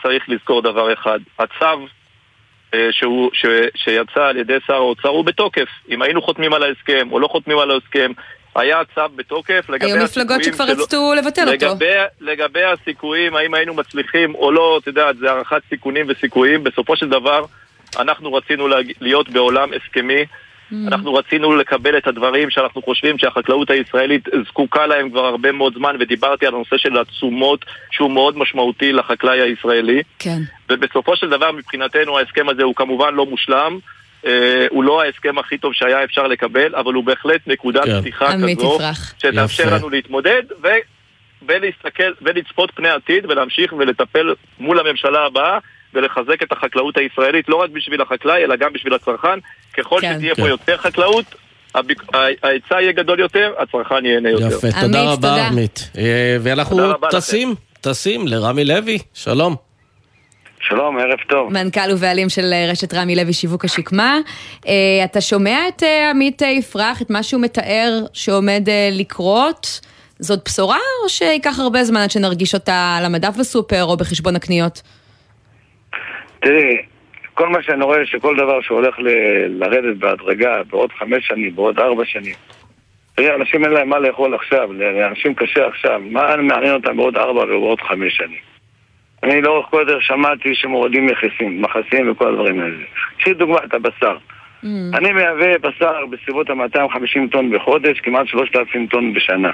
[0.02, 1.18] צריך לזכור דבר אחד.
[1.38, 1.86] הצו
[2.90, 5.68] שהוא, ש, שיצא על ידי שר האוצר הוא בתוקף.
[5.88, 8.12] אם היינו חותמים על ההסכם או לא חותמים על ההסכם,
[8.56, 11.84] היה צו בתוקף לגבי היו מפלגות שכבר רצו לבטל לגבי, אותו.
[12.20, 16.64] לגבי הסיכויים, האם היינו מצליחים או לא, את יודעת, זה הערכת סיכונים וסיכויים.
[16.64, 17.44] בסופו של דבר,
[17.98, 18.68] אנחנו רצינו
[19.00, 20.74] להיות בעולם הסכמי, mm.
[20.88, 25.96] אנחנו רצינו לקבל את הדברים שאנחנו חושבים שהחקלאות הישראלית זקוקה להם כבר הרבה מאוד זמן,
[26.00, 30.02] ודיברתי על הנושא של התשומות, שהוא מאוד משמעותי לחקלאי הישראלי.
[30.18, 30.38] כן.
[30.70, 33.78] ובסופו של דבר, מבחינתנו, ההסכם הזה הוא כמובן לא מושלם.
[34.26, 38.00] אה, הוא לא ההסכם הכי טוב שהיה אפשר לקבל, אבל הוא בהחלט נקודת כן.
[38.00, 38.78] פתיחה כזו,
[39.18, 40.68] שתאפשר לנו להתמודד ו...
[41.48, 45.58] ולהסתכל ולצפות פני עתיד ולהמשיך ולטפל מול הממשלה הבאה
[45.94, 49.38] ולחזק את החקלאות הישראלית, לא רק בשביל החקלאי, אלא גם בשביל הצרכן.
[49.76, 50.42] ככל כן, שתהיה כן.
[50.42, 51.24] פה יותר חקלאות,
[52.42, 54.46] ההיצע יהיה גדול יותר, הצרכן ייהנה יותר.
[54.46, 55.90] יפה, תודה רבה עמית.
[55.98, 59.69] אה, ואנחנו טסים, טסים לרמי לוי, שלום.
[60.60, 61.52] שלום, ערב טוב.
[61.52, 64.18] מנכ"ל ובעלים של אה, רשת רמי לוי שיווק השקמה.
[64.68, 69.80] אה, אתה שומע את עמית יפרח, את מה שהוא מתאר שעומד לקרות?
[70.18, 74.82] זאת בשורה, או שייקח הרבה זמן עד שנרגיש אותה על המדף בסופר או בחשבון הקניות?
[76.40, 76.76] תראי,
[77.34, 82.04] כל מה שאני רואה שכל דבר שהולך ל- לרדת בהדרגה בעוד חמש שנים, בעוד ארבע
[82.06, 82.34] שנים.
[83.14, 87.42] תראי, אנשים אין להם מה לאכול עכשיו, לאנשים קשה עכשיו, מה מעניין אותם בעוד ארבע
[87.42, 88.38] ובעוד חמש שנים?
[89.22, 92.76] אני לאורך כל הדרך שמעתי שמורידים מכסים, מכסים וכל הדברים האלה.
[93.18, 94.16] קחי דוגמא את הבשר.
[94.64, 94.66] Mm.
[94.94, 99.50] אני מייבא בשר בסביבות ה-250 טון בחודש, כמעט 3,000 טון בשנה.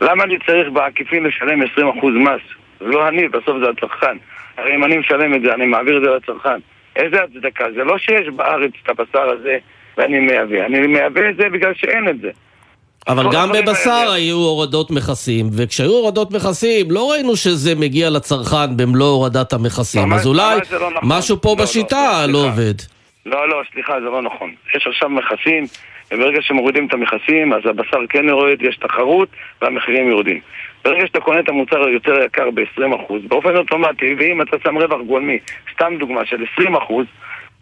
[0.00, 1.66] למה אני צריך בעקיפין לשלם 20%
[2.06, 2.40] מס?
[2.80, 4.16] זה לא אני, בסוף זה הצרכן.
[4.56, 6.60] הרי אם אני משלם את זה, אני מעביר את זה לצרכן.
[6.96, 7.72] איזה הצדקה?
[7.72, 9.58] זה לא שיש בארץ את הבשר הזה
[9.96, 10.66] ואני מייבא.
[10.66, 12.30] אני מייבא את זה בגלל שאין את זה.
[13.08, 14.12] אבל גם בבשר האלה.
[14.12, 20.26] היו הורדות מכסים, וכשהיו הורדות מכסים לא ראינו שזה מגיע לצרכן במלוא הורדת המכסים, אז
[20.26, 21.08] אולי לא נכון.
[21.16, 22.48] משהו פה לא, לא, בשיטה לא, לא סליחה.
[22.48, 22.74] עובד.
[23.26, 24.54] לא, לא, סליחה, זה לא נכון.
[24.76, 25.64] יש עכשיו מכסים,
[26.12, 29.28] וברגע שמורידים את המכסים, אז הבשר כן יורד, יש תחרות,
[29.62, 30.40] והמחירים יורדים.
[30.84, 35.38] ברגע שאתה קונה את המוצר היותר יקר ב-20%, באופן אוטומטי, ואם אתה שם רווח גולמי,
[35.74, 36.62] סתם דוגמה של 20%,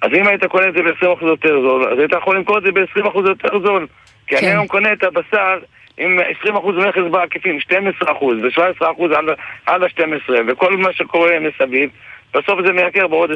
[0.03, 2.73] אז אם היית קונה את זה ב-20% יותר זול, אז היית יכול למכור את זה
[2.73, 3.87] ב-20% יותר זול.
[4.31, 4.51] כי אני כן.
[4.53, 5.59] היום קונה את הבשר
[5.99, 6.51] עם 20%
[6.89, 7.59] מכס בעקיפין,
[8.03, 8.85] 12% ו-17%
[9.17, 9.29] על,
[9.67, 11.91] על ה-12, וכל מה שקורה מסביב,
[12.35, 13.35] בסוף זה מייקר בעוד 20%.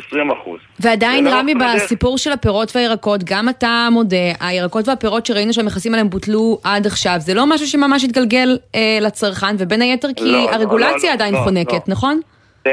[0.81, 1.55] ועדיין, זה לא רמי.
[1.55, 7.15] בסיפור של הפירות והירקות, גם אתה מודה, הירקות והפירות שראינו שהמכסים עליהם בוטלו עד עכשיו,
[7.19, 11.35] זה לא משהו שממש התגלגל אה, לצרכן, ובין היתר כי לא, לא, הרגולציה לא, עדיין
[11.35, 11.79] לא, חונקת, לא.
[11.95, 12.21] נכון?
[12.67, 12.73] אני-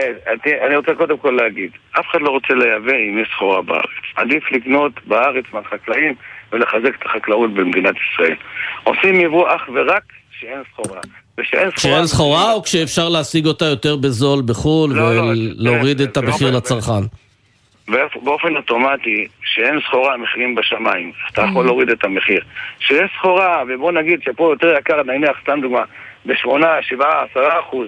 [0.68, 3.86] אני רוצה קודם כל להגיד, אף אחד לא רוצה לייבא אם יש סחורה בארץ.
[4.16, 6.14] עדיף לקנות בארץ מהחקלאים
[6.52, 8.36] ולחזק את החקלאות במדינת ישראל.
[8.84, 10.04] עושים יבוא אך ורק
[10.38, 11.00] כשאין סחורה.
[11.76, 15.22] כשאין סחורה או כשאפשר להשיג אותה יותר בזול בחו"ל לא, לא,
[15.60, 17.04] ולהוריד זה- את המחיר לא- לצרכן?
[18.24, 22.42] באופן אוטומטי, כשאין סחורה המחירים בשמיים, אתה יכול להוריד את המחיר.
[22.80, 25.84] כשיש סחורה, ובוא נגיד שפה יותר יקר, נניח, סתם דוגמה,
[26.26, 27.88] בשמונה, שבעה, עשרה אחוז,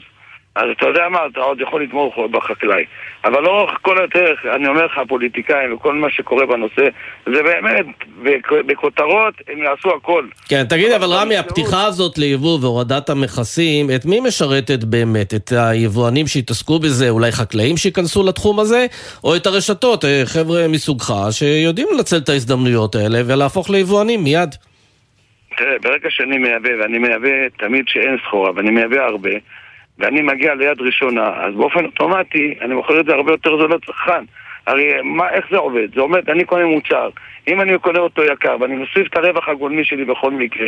[0.55, 2.83] אז אתה יודע מה, אתה עוד יכול לתמוך בחקלאי.
[3.25, 6.81] אבל לאורך כל הדרך, אני אומר לך, הפוליטיקאים וכל מה שקורה בנושא,
[7.25, 7.85] זה באמת,
[8.23, 10.25] בכ- בכותרות הם יעשו הכל.
[10.49, 15.33] כן, תגידי, אבל אבל רמי, במציאות- הפתיחה הזאת ליבוא והורדת המכסים, את מי משרתת באמת?
[15.33, 18.85] את היבואנים שהתעסקו בזה, אולי חקלאים שייכנסו לתחום הזה?
[19.23, 24.55] או את הרשתות, אה, חבר'ה מסוגך, שיודעים לנצל את ההזדמנויות האלה ולהפוך ליבואנים מיד?
[25.57, 29.29] תראה, ברגע שאני מייבא, ואני מייבא תמיד שאין סחורה, ואני מייבא הרבה,
[29.99, 34.23] ואני מגיע ליד ראשונה, אז באופן אוטומטי אני מוכר את זה הרבה יותר זול לצרכן.
[34.67, 35.87] הרי מה, איך זה עובד?
[35.95, 37.09] זה עומד, אני קונה מוצר,
[37.47, 40.67] אם אני קונה אותו יקר ואני מוסיף את הרווח הגולמי שלי בכל מקרה,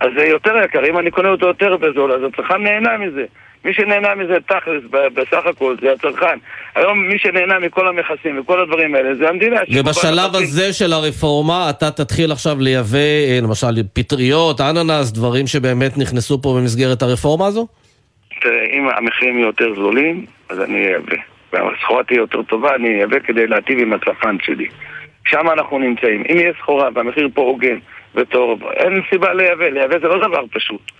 [0.00, 3.24] אז זה יותר יקר, אם אני קונה אותו יותר בזול, אז הצרכן נהנה מזה.
[3.64, 4.82] מי שנהנה מזה תכלס,
[5.14, 6.38] בסך הכל, זה הצרכן.
[6.74, 9.60] היום מי שנהנה מכל המכסים וכל הדברים האלה, זה המדינה.
[9.74, 16.42] ובשלב הזה של הרפורמה, אתה תתחיל עכשיו לייבא, אה, למשל, פטריות, אננס, דברים שבאמת נכנסו
[16.42, 17.66] פה במסגרת הרפורמה הזו?
[18.42, 21.16] תראה, אם המחירים יהיו יותר זולים, אז אני אייבא.
[21.52, 24.68] והסחורה תהיה יותר טובה, אני אייבא כדי להטיב עם הצרכן שלי.
[25.26, 26.24] שם אנחנו נמצאים.
[26.32, 27.78] אם יהיה סחורה והמחיר פה הוגן
[28.14, 29.68] וטוב, אין סיבה לייבא.
[29.68, 30.92] לייבא זה לא דבר פשוט.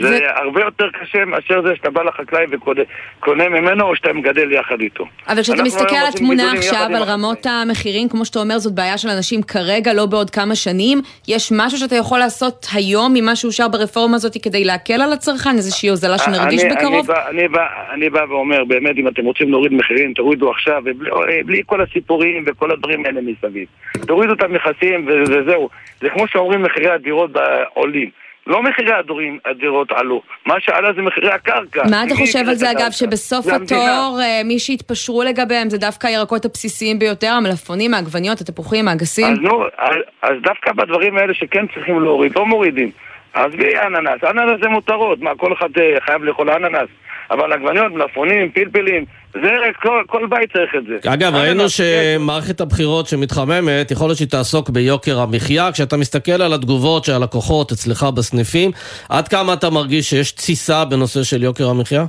[0.00, 4.80] זה הרבה יותר קשה מאשר זה שאתה בא לחקלאי וקונה ממנו או שאתה מגדל יחד
[4.80, 5.04] איתו.
[5.28, 7.02] אבל כשאתה מסתכל על התמונה עכשיו, על.
[7.02, 10.98] רמות המחירים, כמו שאתה אומר, זאת בעיה של אנשים כרגע, לא בעוד כמה שנים.
[11.28, 15.50] יש משהו שאתה יכול לעשות היום ממה שאושר ברפורמה הזאת כדי להקל על הצרכן?
[15.56, 17.10] איזושהי הוזלה שנרגיש אני- בקרוב?
[17.10, 20.82] אני בא, אני, בא, אני בא ואומר, באמת, אם אתם רוצים להוריד מחירים, תורידו עכשיו,
[20.84, 23.66] ובלי בלי כל הסיפורים וכל הדברים האלה מסביב.
[24.06, 25.68] תורידו את המכסים וזהו.
[26.00, 27.30] זה כמו שאומרים מחירי הדירות
[27.74, 28.10] עולים.
[28.46, 31.82] לא מחירי הדירים, הדירות עלו, מה שעלה זה מחירי הקרקע.
[31.90, 32.70] מה אתה חושב על זה?
[32.70, 33.46] אגב, שבסוף.
[33.46, 39.32] התור, אה, מי שהתפשרו לגביהם זה דווקא הירקות הבסיסיים ביותר, המלפפונים, העגבניות, התפוחים, האגסים?
[39.32, 42.90] אז נו, אז, אז דווקא בדברים האלה שכן צריכים להוריד, לא מורידים.
[43.34, 46.88] עזבי אננס, אננס זה מותרות, מה, כל אחד אה, חייב לאכול אננס?
[47.30, 49.50] אבל עגבניות, מלפפונים, פלפלים, זה
[49.82, 51.12] כל, כל בית צריך את זה.
[51.12, 51.64] אגב, ראינו.
[51.68, 55.72] שמערכת הבחירות שמתחממת, יכול להיות שהיא תעסוק ביוקר המחיה.
[55.72, 58.70] כשאתה מסתכל על התגובות של הלקוחות אצלך בסניפים,
[59.08, 62.04] עד כמה אתה מרגיש שיש תסיסה בנושא של יוקר המחיה?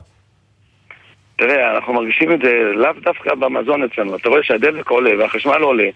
[1.38, 4.15] תראה, אנחנו מרגישים את זה לאו דווקא במזון אצלנו.
[4.15, 5.89] אתה רואה שהדלק עולה והחשמל עולה.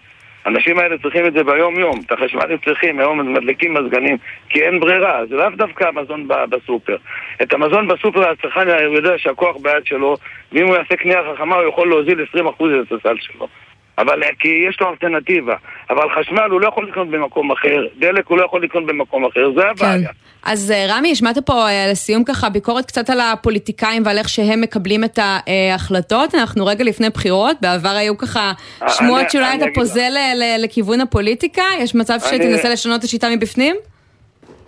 [0.48, 2.00] האנשים האלה צריכים את זה ביום-יום.
[2.06, 4.16] את החשמל הם צריכים, היום הם מדליקים מזגנים,
[4.48, 5.26] כי אין ברירה.
[5.26, 6.96] זה לאו דווקא המזון בסופר.
[7.42, 10.16] את המזון בסופר הצרכן יודע שהכוח ביד שלו,
[10.52, 12.36] ואם הוא יעשה קנייה חכמה הוא יכול להוזיל 20%
[12.82, 13.48] את הסל שלו.
[13.98, 15.54] אבל אה, כי יש לו אלטרנטיבה.
[15.90, 19.50] אבל חשמל הוא לא יכול לקנות במקום אחר, דלק הוא לא יכול לקנות במקום אחר,
[19.54, 19.68] זה כן.
[19.68, 20.10] הבעיה.
[20.42, 24.60] אז אה, רמי, השמעת פה אה, לסיום ככה ביקורת קצת על הפוליטיקאים ועל איך שהם
[24.60, 26.34] מקבלים את ההחלטות.
[26.34, 28.52] אנחנו רגע לפני בחירות, בעבר היו ככה
[28.88, 30.12] שמועות שאולי אתה פוזל
[30.58, 33.76] לכיוון הפוליטיקה, יש מצב שתנסה לשנות את השיטה מבפנים?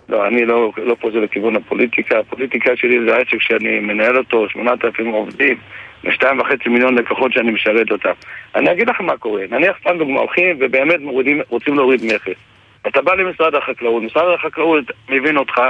[0.09, 2.19] לא, אני לא, לא פוזל לכיוון הפוליטיקה.
[2.19, 5.57] הפוליטיקה שלי זה העסק שאני מנהל אותו, 8,000 עובדים,
[6.03, 8.11] ושתיים וחצי מיליון לקוחות שאני משרת אותם.
[8.55, 9.41] אני אגיד לכם מה קורה.
[9.51, 12.39] נניח סתם דוגמא, הולכים ובאמת מורידים, רוצים להוריד מכס.
[12.87, 15.61] אתה בא למשרד החקלאות, משרד החקלאות מבין אותך,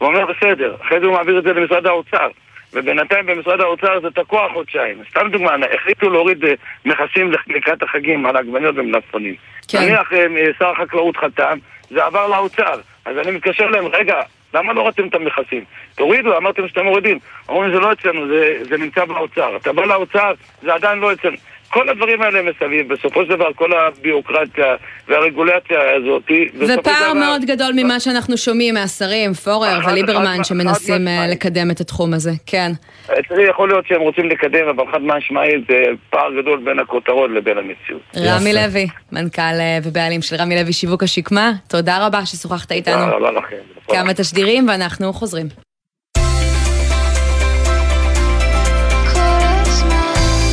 [0.00, 2.28] ואומר בסדר, אחרי זה הוא מעביר את זה למשרד האוצר.
[2.72, 5.02] ובינתיים במשרד האוצר זה תקוע חודשיים.
[5.10, 9.34] סתם דוגמא, החליטו להוריד אה, מכסים לקראת החגים על עגבניות ומלפפונים.
[9.68, 9.78] כן.
[9.78, 10.26] נניח אה,
[10.58, 11.58] שר החקלאות חתם,
[11.90, 12.80] זה עבר לאוצר.
[13.04, 14.14] אז אני מתקשר אליהם, רגע,
[14.56, 15.64] למה לא הורדתם את המכסים?
[15.94, 17.18] תורידו, אמרתם שאתם מורידים.
[17.48, 19.56] אומרים, זה לא אצלנו, זה, זה נמצא באוצר.
[19.56, 21.36] אתה בא לאוצר, זה עדיין לא אצלנו.
[21.70, 24.74] כל הדברים האלה מסביב, בסופו של דבר כל הביוקרטיה
[25.08, 31.80] והרגולציה הזאת, ופער מאוד גדול ממה שאנחנו שומעים מהשרים, פורר וליברמן, שמנסים אה, לקדם את
[31.80, 32.72] התחום הזה, כן.
[33.06, 37.58] אצלי יכול להיות שהם רוצים לקדם, אבל חד משמעית זה פער גדול בין הכותרות לבין
[37.58, 38.02] המציאות.
[38.16, 42.94] רמי לוי, מנכ"ל אה, ובעלים של רמי לוי שיווק השקמה, תודה רבה ששוחחת איתנו.
[42.94, 43.56] תודה רבה לכם.
[43.88, 45.65] כמה תשדירים ואנחנו חוזרים.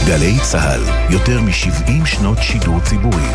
[0.08, 3.30] גלי צה"ל, יותר מ-70 שנות שידור ציבורי.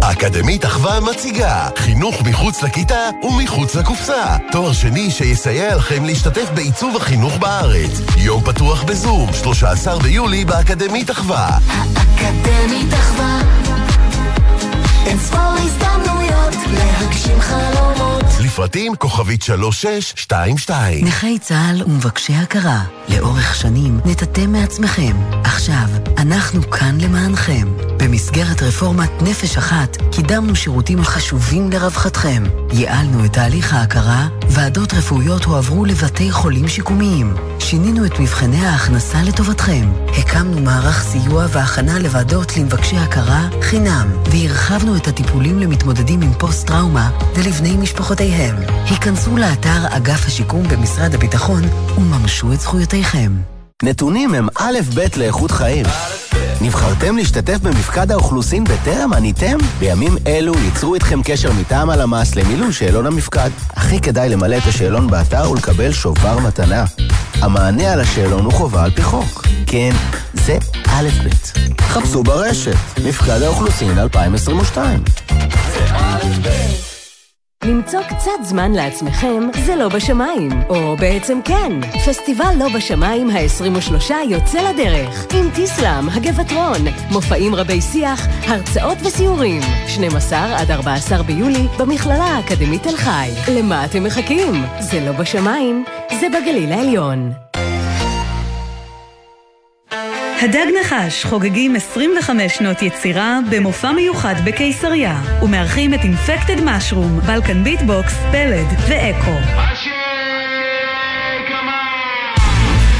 [0.00, 4.36] אקדמית אחווה מציגה חינוך מחוץ לכיתה ומחוץ לקופסה.
[4.52, 8.00] תואר שני שיסייע לכם להשתתף בעיצוב החינוך בארץ.
[8.16, 11.58] יום פתוח בזום, 13 ביולי באקדמית אחווה.
[11.68, 13.40] האקדמית אחווה
[15.06, 16.23] אין ספור הזדמנויות
[16.72, 25.16] להגשים חלומות לפרטים כוכבית 3622 נכי צה"ל ומבקשי הכרה, לאורך שנים נתתם מעצמכם.
[25.44, 25.86] עכשיו,
[26.18, 27.68] אנחנו כאן למענכם.
[27.96, 32.42] במסגרת רפורמת נפש אחת, קידמנו שירותים חשובים לרווחתכם.
[32.72, 37.34] ייעלנו את תהליך ההכרה, ועדות רפואיות הועברו לבתי חולים שיקומיים.
[37.58, 39.92] שינינו את מבחני ההכנסה לטובתכם.
[40.18, 47.76] הקמנו מערך סיוע והכנה לוועדות למבקשי הכרה חינם, והרחבנו את הטיפולים למתמודדים עם פוסט-טראומה ולבני
[47.76, 48.56] משפחותיהם.
[48.90, 51.62] היכנסו לאתר אגף השיקום במשרד הביטחון
[51.98, 53.32] וממשו את זכויותיכם.
[53.82, 55.86] נתונים הם א' ב' לאיכות חיים.
[56.60, 59.58] נבחרתם להשתתף במפקד האוכלוסין בטרם עניתם?
[59.78, 63.50] בימים אלו ייצרו איתכם קשר מטעם הלמ"ס למילוי שאלון המפקד.
[63.70, 66.84] הכי כדאי למלא את השאלון באתר ולקבל שובר מתנה.
[67.40, 69.46] המענה על השאלון הוא חובה על פי חוק.
[69.66, 69.92] כן,
[70.32, 71.28] זה א' ב'.
[71.82, 75.02] חפשו ברשת, מפקד האוכלוסין 2022.
[75.72, 76.93] זה א' ב'.
[77.68, 81.72] למצוא קצת זמן לעצמכם זה לא בשמיים, או בעצם כן.
[82.06, 89.62] פסטיבל לא בשמיים ה-23 יוצא לדרך, עם טיסלאם, הגבעטרון, מופעים רבי שיח, הרצאות וסיורים.
[89.86, 93.30] 12 עד 14 ביולי במכללה האקדמית תל חי.
[93.48, 94.64] למה אתם מחכים?
[94.80, 95.84] זה לא בשמיים,
[96.20, 97.32] זה בגליל העליון.
[100.42, 107.89] הדג נחש חוגגים 25 שנות יצירה במופע מיוחד בקיסריה ומארחים את Infected Mushroom, Balkan Beat
[107.89, 109.36] Box, פלד ואקו.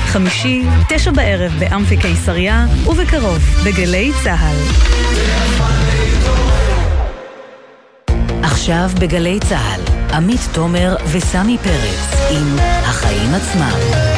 [0.07, 4.57] חמישי, תשע בערב באמפי קיסריה ובקרוב בגלי צה"ל.
[8.43, 9.81] עכשיו בגלי צה"ל,
[10.15, 14.14] עמית תומר וסמי פרץ עם החיים עצמם.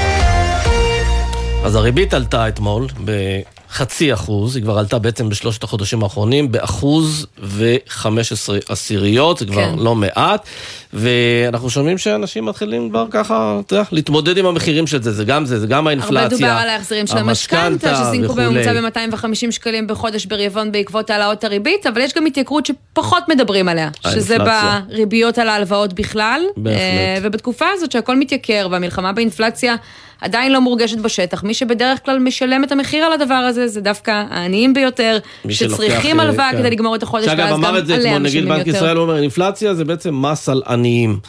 [1.64, 8.32] אז הריבית עלתה אתמול בחצי אחוז, היא כבר עלתה בעצם בשלושת החודשים האחרונים באחוז וחמש
[8.32, 9.78] עשרה עשיריות, זה כבר כן.
[9.78, 10.46] לא מעט,
[10.96, 15.46] ואנחנו שומעים שאנשים מתחילים כבר ככה, אתה יודע, להתמודד עם המחירים של זה, זה גם
[15.46, 20.26] זה, זה גם האינפלציה, הרבה דובר על ההחזרים של המשכנתה, שזינקו בממוצע ב-250 שקלים בחודש
[20.26, 25.92] ברבעון בעקבות העלאות הריבית, אבל יש גם התייקרות שפחות מדברים עליה, שזה בריביות על ההלוואות
[25.92, 26.80] בכלל, בהחלט.
[27.22, 29.76] ובתקופה הזאת שהכל מתייקר והמלחמה באינפלציה
[30.20, 31.44] עדיין לא מורגשת בשטח.
[31.44, 36.48] מי שבדרך כלל משלם את המחיר על הדבר הזה, זה דווקא העניים ביותר, שצריכים הלוואה
[36.52, 36.58] כן.
[36.58, 38.18] כדי לגמור את החודש, ואז גם עליהם משלמים יותר.
[38.18, 40.85] נגיד בנק ישראל אומר, אינפלציה זה בעצם מס על עניים.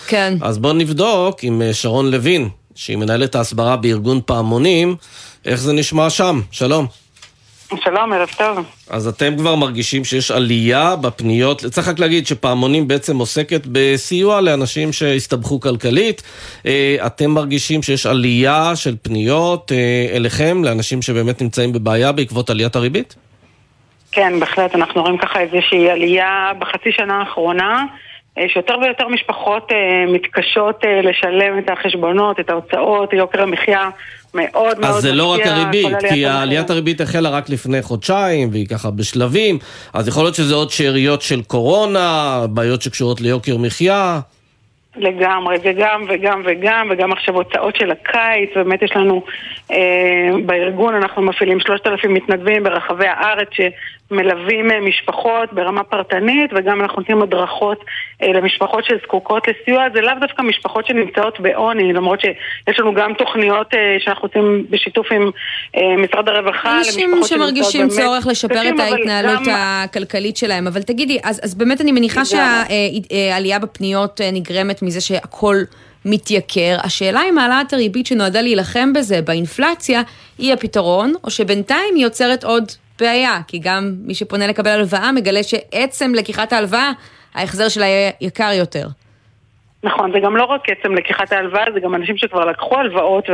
[0.07, 0.33] כן.
[0.41, 4.95] אז בואו נבדוק עם אה, שרון לוין, שהיא מנהלת ההסברה בארגון פעמונים,
[5.45, 6.41] איך זה נשמע שם.
[6.51, 6.87] שלום.
[7.83, 8.65] שלום, ערב טוב.
[8.89, 14.93] אז אתם כבר מרגישים שיש עלייה בפניות, צריך רק להגיד שפעמונים בעצם עוסקת בסיוע לאנשים
[14.93, 16.23] שהסתבכו כלכלית.
[16.65, 22.75] אה, אתם מרגישים שיש עלייה של פניות אה, אליכם, לאנשים שבאמת נמצאים בבעיה בעקבות עליית
[22.75, 23.15] הריבית?
[24.11, 27.85] כן, בהחלט, אנחנו רואים ככה איזושהי עלייה בחצי שנה האחרונה.
[28.37, 29.71] אה, שיותר ויותר משפחות
[30.07, 33.89] מתקשות לשלם את החשבונות, את ההוצאות, יוקר המחיה
[34.33, 38.67] מאוד מאוד אז זה לא רק הריבית, כי עליית הריבית החלה רק לפני חודשיים, והיא
[38.67, 39.59] ככה בשלבים,
[39.93, 44.19] אז יכול להיות שזה עוד שאריות של קורונה, בעיות שקשורות ליוקר מחיה.
[44.97, 49.23] לגמרי, וגם וגם וגם, וגם עכשיו הוצאות של הקיץ, באמת יש לנו
[49.71, 53.49] אה, בארגון, אנחנו מפעילים 3,000 מתנדבים ברחבי הארץ
[54.09, 57.85] שמלווים אה, משפחות ברמה פרטנית, וגם אנחנו נותנים הדרכות
[58.23, 63.73] אה, למשפחות שזקוקות לסיוע, זה לאו דווקא משפחות שנמצאות בעוני, למרות שיש לנו גם תוכניות
[63.73, 65.31] אה, שאנחנו עושים בשיתוף עם
[66.03, 69.55] משרד הרווחה, אנשים שמרגישים צורך לשפר את ההתנהלות גם...
[69.55, 75.55] הכלכלית שלהם, אבל תגידי, אז, אז באמת אני מניחה שהעלייה בפניות נגרמת מזה שהכל
[76.05, 76.77] מתייקר.
[76.83, 80.01] השאלה אם העלאת הריבית שנועדה להילחם בזה, באינפלציה,
[80.37, 85.43] היא הפתרון, או שבינתיים היא יוצרת עוד בעיה, כי גם מי שפונה לקבל הלוואה מגלה
[85.43, 86.91] שעצם לקיחת ההלוואה,
[87.33, 88.87] ההחזר שלה יהיה יקר יותר.
[89.87, 93.29] נכון, זה גם לא רק עצם לקיחת ההלוואה, זה גם אנשים שכבר לקחו הלוואות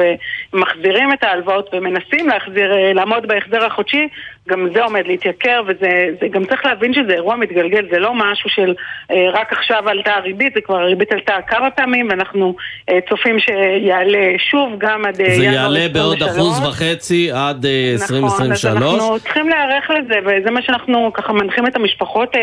[0.53, 4.07] ומחזירים את ההלוואות ומנסים להחזיר, אה, לעמוד בהחזר החודשי,
[4.49, 8.73] גם זה עומד להתייקר, וזה גם צריך להבין שזה אירוע מתגלגל, זה לא משהו של
[9.11, 12.55] אה, רק עכשיו עלתה הריבית, זה כבר הריבית עלתה כמה פעמים, ואנחנו
[12.89, 15.37] אה, צופים שיעלה שוב גם עד ינואר 2023.
[15.37, 18.65] זה יעלה בעוד אחוז וחצי עד 2023.
[18.65, 22.35] נכון, אז אנחנו צריכים להיערך לזה, וזה מה שאנחנו ככה מנחים את המשפחות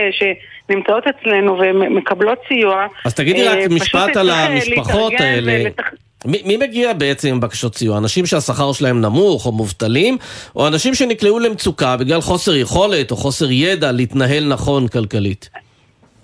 [0.71, 2.87] שנמצאות אצלנו ומקבלות סיוע.
[3.05, 5.53] אז תגידי רק משפט על המשפחות האלה.
[5.65, 5.85] ולתח...
[6.25, 7.99] מי, מי מגיע בעצם עם בקשות סיוע?
[7.99, 10.19] אנשים שהשכר שלהם נמוך או מובטלים,
[10.57, 15.51] או אנשים שנקלעו למצוקה בגלל חוסר יכולת או חוסר ידע להתנהל נכון כלכלית?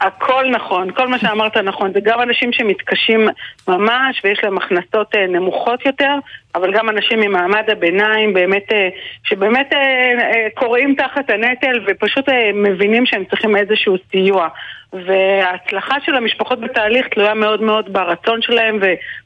[0.01, 1.93] הכל נכון, כל מה שאמרת נכון.
[1.93, 3.29] זה גם אנשים שמתקשים
[3.69, 6.15] ממש ויש להם הכנסות אה, נמוכות יותר,
[6.55, 8.89] אבל גם אנשים ממעמד הביניים, באמת, אה,
[9.25, 14.49] שבאמת אה, קוראים תחת הנטל ופשוט מבינים שהם צריכים איזשהו סיוע.
[14.93, 18.81] וההצלחה של המשפחות בתהליך תלויה מאוד מאוד ברצון שלהם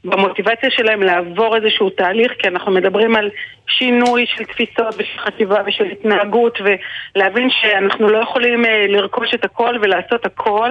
[0.05, 3.29] ובמוטיבציה שלהם לעבור איזשהו תהליך, כי אנחנו מדברים על
[3.67, 9.75] שינוי של תפיסות ושל חטיבה ושל התנהגות, ולהבין שאנחנו לא יכולים אה, לרכוש את הכל
[9.81, 10.69] ולעשות הכל,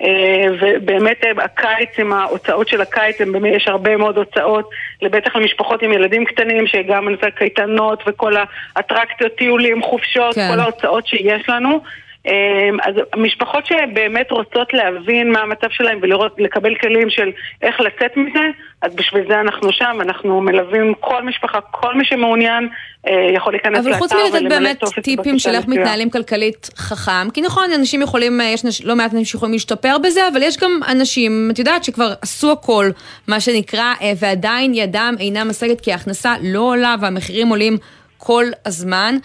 [0.00, 4.70] אה, ובאמת אה, הקיץ עם ההוצאות של הקיץ, באמת, יש הרבה מאוד הוצאות,
[5.02, 8.32] לבטח למשפחות עם ילדים קטנים, שגם זה קייטנות וכל
[8.76, 10.48] האטרקציות, טיולים, חופשות, כן.
[10.52, 11.80] כל ההוצאות שיש לנו.
[12.28, 16.00] אמ, אז משפחות שבאמת רוצות להבין מה המצב שלהם
[16.38, 17.30] ולקבל כלים של
[17.62, 18.50] איך לצאת מזה,
[18.82, 22.68] אז בשביל זה אנחנו שם, אנחנו מלווים כל משפחה, כל מי שמעוניין
[23.08, 24.12] אה, יכול להיכנס לאתר ולמלא טופס.
[24.12, 28.46] אבל חוץ מלתת באמת טיפים של איך מתנהלים כלכלית חכם, כי נכון, אנשים יכולים, אה,
[28.46, 32.52] יש לא מעט אנשים שיכולים להשתפר בזה, אבל יש גם אנשים, את יודעת, שכבר עשו
[32.52, 32.90] הכל,
[33.28, 37.76] מה שנקרא, אה, ועדיין ידם אינה משגת כי ההכנסה לא עולה והמחירים עולים
[38.18, 39.16] כל הזמן.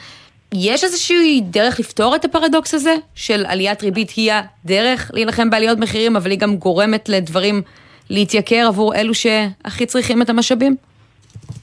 [0.53, 6.15] יש איזושהי דרך לפתור את הפרדוקס הזה של עליית ריבית היא הדרך להילחם בעליות מחירים,
[6.15, 7.61] אבל היא גם גורמת לדברים
[8.09, 10.75] להתייקר עבור אלו שהכי צריכים את המשאבים?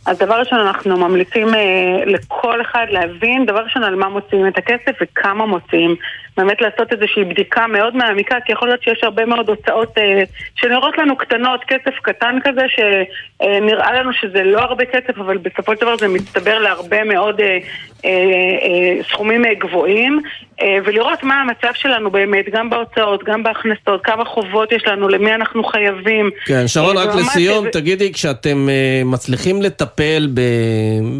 [0.06, 4.58] אז דבר ראשון, אנחנו ממליצים אה, לכל אחד להבין, דבר ראשון, על מה מוציאים את
[4.58, 5.96] הכסף וכמה מוציאים.
[6.36, 10.22] באמת לעשות איזושהי בדיקה מאוד מעמיקה, כי יכול להיות שיש הרבה מאוד הוצאות אה,
[10.54, 15.80] שנראות לנו קטנות, כסף קטן כזה, שנראה לנו שזה לא הרבה כסף, אבל בסופו של
[15.80, 17.58] דבר זה מצטבר להרבה מאוד אה,
[18.04, 20.20] אה, אה, סכומים אה, גבוהים,
[20.62, 25.34] אה, ולראות מה המצב שלנו באמת, גם בהוצאות, גם בהכנסות, כמה חובות יש לנו, למי
[25.34, 26.30] אנחנו חייבים.
[26.46, 27.70] כן, שרון, אה, רק לסיום, זה...
[27.70, 30.28] תגידי, כשאתם אה, מצליחים לטפל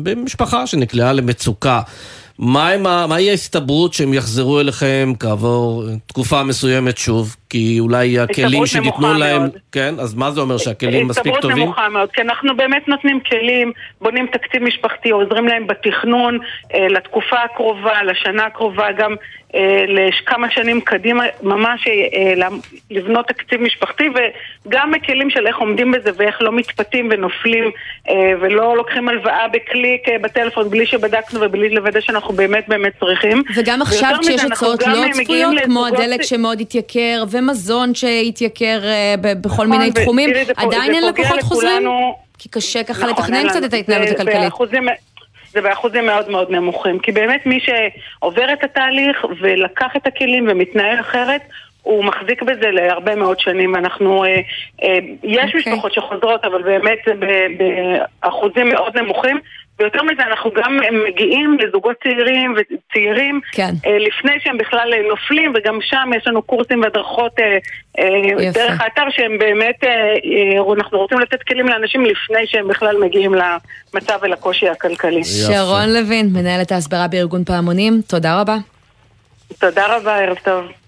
[0.03, 1.81] במשפחה שנקלעה למצוקה,
[2.41, 7.37] מהי ההסתברות שהם יחזרו אליכם כעבור תקופה מסוימת שוב?
[7.51, 9.41] כי אולי הכלים שניתנו להם...
[9.41, 9.59] מאוד.
[9.73, 11.51] כן, אז מה זה אומר שהכלים מספיק טובים?
[11.51, 16.39] הסתברות נמוכה מאוד, כי אנחנו באמת נותנים כלים, בונים תקציב משפחתי, עוזרים להם בתכנון
[16.75, 19.15] אה, לתקופה הקרובה, לשנה הקרובה, גם
[19.55, 22.49] אה, לכמה שנים קדימה, ממש אה,
[22.91, 24.05] לבנות תקציב משפחתי,
[24.67, 27.71] וגם כלים של איך עומדים בזה ואיך לא מתפתים ונופלים,
[28.09, 33.43] אה, ולא לוקחים הלוואה בקליק אה, בטלפון בלי שבדקנו ובלי לוודא שאנחנו באמת באמת צריכים.
[33.57, 39.71] וגם עכשיו כשיש הוצאות לא צפויות, כמו הדלק שמאוד התייקר, ומזון שהתייקר אה, בכל נכון,
[39.71, 41.89] מיני תחומים, עדיין אין לקוחות חוזרים?
[42.39, 44.53] כי קשה ככה נכון, לתכנן קצת את ההתנהלות הכלכלית.
[45.53, 46.99] זה באחוזים מאוד מאוד נמוכים.
[46.99, 51.41] כי באמת מי שעובר את התהליך ולקח את הכלים ומתנהל אחרת,
[51.83, 53.77] הוא מחזיק בזה להרבה מאוד שנים.
[53.77, 54.41] אנחנו, אה,
[54.83, 55.57] אה, יש okay.
[55.57, 55.73] אוקיי.
[55.73, 56.99] משפחות שחוזרות, אבל באמת
[58.23, 59.41] באחוזים מאוד נמוכים.
[59.81, 63.73] ויותר מזה, אנחנו גם מגיעים לזוגות צעירים וצעירים כן.
[63.87, 67.59] אה, לפני שהם בכלל נופלים, וגם שם יש לנו קורסים והדרכות אה,
[67.99, 72.97] אה, דרך האתר שהם באמת, אה, אה, אנחנו רוצים לתת כלים לאנשים לפני שהם בכלל
[73.05, 75.25] מגיעים למצב ולקושי הכלכלי.
[75.25, 78.57] שרון לוין, מנהלת ההסברה בארגון פעמונים, תודה רבה.
[79.59, 80.80] תודה רבה, ערב טוב.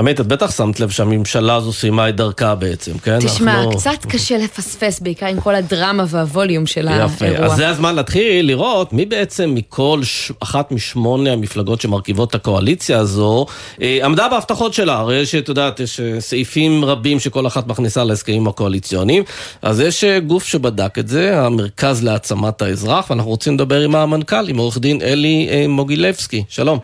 [0.00, 3.18] עמית, את בטח שמת לב שהממשלה הזו סיימה את דרכה בעצם, כן?
[3.20, 7.46] תשמע, אנחנו- קצת קשה לפספס, בעיקר עם כל הדרמה והווליום של יפה, האירוע.
[7.46, 10.32] אז זה הזמן להתחיל לראות מי בעצם מכל ש...
[10.40, 13.46] אחת משמונה המפלגות שמרכיבות את הקואליציה הזו
[13.82, 14.94] אה, עמדה בהבטחות שלה.
[14.96, 19.22] הרי יש, את יודעת, יש אה, סעיפים רבים שכל אחת מכניסה להסכמים הקואליציוניים.
[19.62, 24.48] אז יש אה, גוף שבדק את זה, המרכז להעצמת האזרח, ואנחנו רוצים לדבר עם המנכ"ל,
[24.48, 26.44] עם עורך דין אלי אה, מוגילבסקי.
[26.48, 26.78] שלום.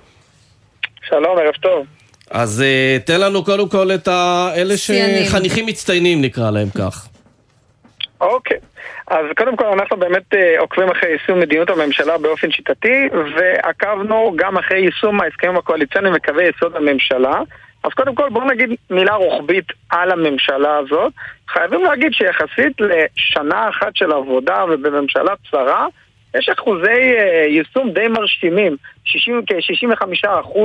[1.09, 1.87] שלום, ערב טוב.
[2.31, 4.09] אז אה, תן לנו קודם כל את.
[4.57, 4.77] אלה.
[4.77, 7.09] שחניכים מצטיינים נקרא להם כך.
[8.21, 8.59] אוקיי.
[9.09, 14.59] אז קודם כל אנחנו באמת אה, עוקבים אחרי יישום מדיניות הממשלה באופן שיטתי ועקבנו גם
[14.59, 17.41] אחרי יישום ההסכמים הקואליציוניים וקווי יסוד הממשלה
[17.85, 21.13] אז קודם כל בואו נגיד מילה רוחבית על הממשלה הזאת
[21.49, 25.87] חייבים להגיד שיחסית לשנה אחת של עבודה ובממשלה צרה
[26.35, 30.59] יש אחוזי אה, יישום די מרשימים, 60, כ-65%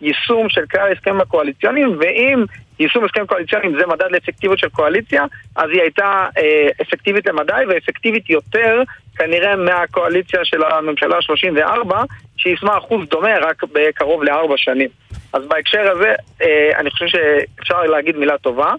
[0.00, 2.44] יישום של כלל ההסכמים הקואליציוניים, ואם
[2.78, 5.24] יישום הסכמים קואליציוניים זה מדד לאפקטיביות של קואליציה,
[5.56, 8.82] אז היא הייתה אה, אפקטיבית למדי ואפקטיבית יותר
[9.16, 11.94] כנראה מהקואליציה של הממשלה ה-34,
[12.36, 14.88] שיישמה אחוז דומה רק בקרוב לארבע שנים.
[15.32, 18.74] אז בהקשר הזה, אה, אני חושב שאפשר להגיד מילה טובה.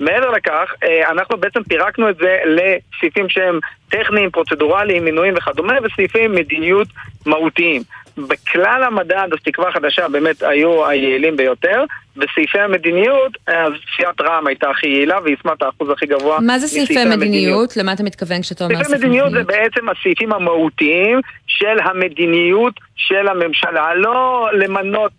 [0.00, 6.26] מעבר לכך, אה, אנחנו בעצם פירקנו את זה לסעיפים שהם טכניים, פרוצדורליים, מינויים וכדומה, וסעיפי
[6.26, 6.88] מדיניות
[7.26, 7.82] מהותיים.
[8.18, 11.84] בכלל המדד, אז תקווה חדשה באמת היו היעילים ביותר.
[12.16, 16.68] בסעיפי המדיניות, אז סיעת רע"מ הייתה הכי יעילה ויישמה את האחוז הכי גבוה מה זה
[16.68, 17.76] סעיפי מדיניות?
[17.76, 19.72] למה אתה מתכוון כשאתה אומר סעיפי סעיפי מדיניות זה מדיניות?
[19.72, 23.94] בעצם הסעיפים המהותיים של המדיניות של הממשלה.
[23.94, 25.12] לא למנות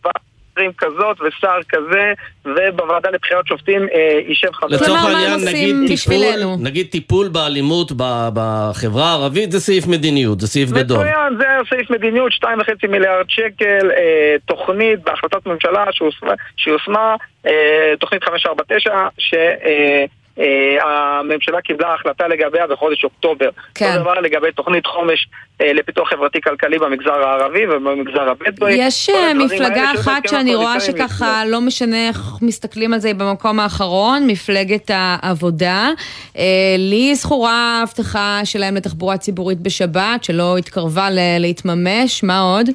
[0.59, 2.13] שרים כזאת ושר כזה,
[2.45, 4.67] ובוועדה לבחירת שופטים אה, יישב חבר.
[4.67, 6.15] לצורך העניין, נגיד טיפול,
[6.59, 10.97] נגיד טיפול באלימות ב- בחברה הערבית, זה סעיף מדיניות, זה סעיף גדול.
[10.97, 15.85] מצוין, זה סעיף מדיניות, 2.5 מיליארד שקל, אה, תוכנית בהחלטת ממשלה
[16.57, 17.15] שיושמה,
[17.47, 19.07] אה, תוכנית 549,
[20.39, 23.49] שהממשלה קיבלה החלטה לגביה בחודש אוקטובר.
[23.75, 23.85] כן.
[23.85, 25.27] אותו דבר לגבי תוכנית חומש
[25.61, 28.73] אה, לפיתוח חברתי-כלכלי במגזר הערבי ובמגזר הבדואי.
[28.73, 33.15] יש אה, מפלגה אחת שבהסכם שאני רואה שככה לא משנה איך מסתכלים על זה, היא
[33.15, 35.89] במקום האחרון, מפלגת העבודה.
[36.37, 36.43] אה,
[36.77, 41.07] לי זכורה ההבטחה שלהם לתחבורה ציבורית בשבת, שלא התקרבה
[41.39, 42.69] להתממש, מה עוד?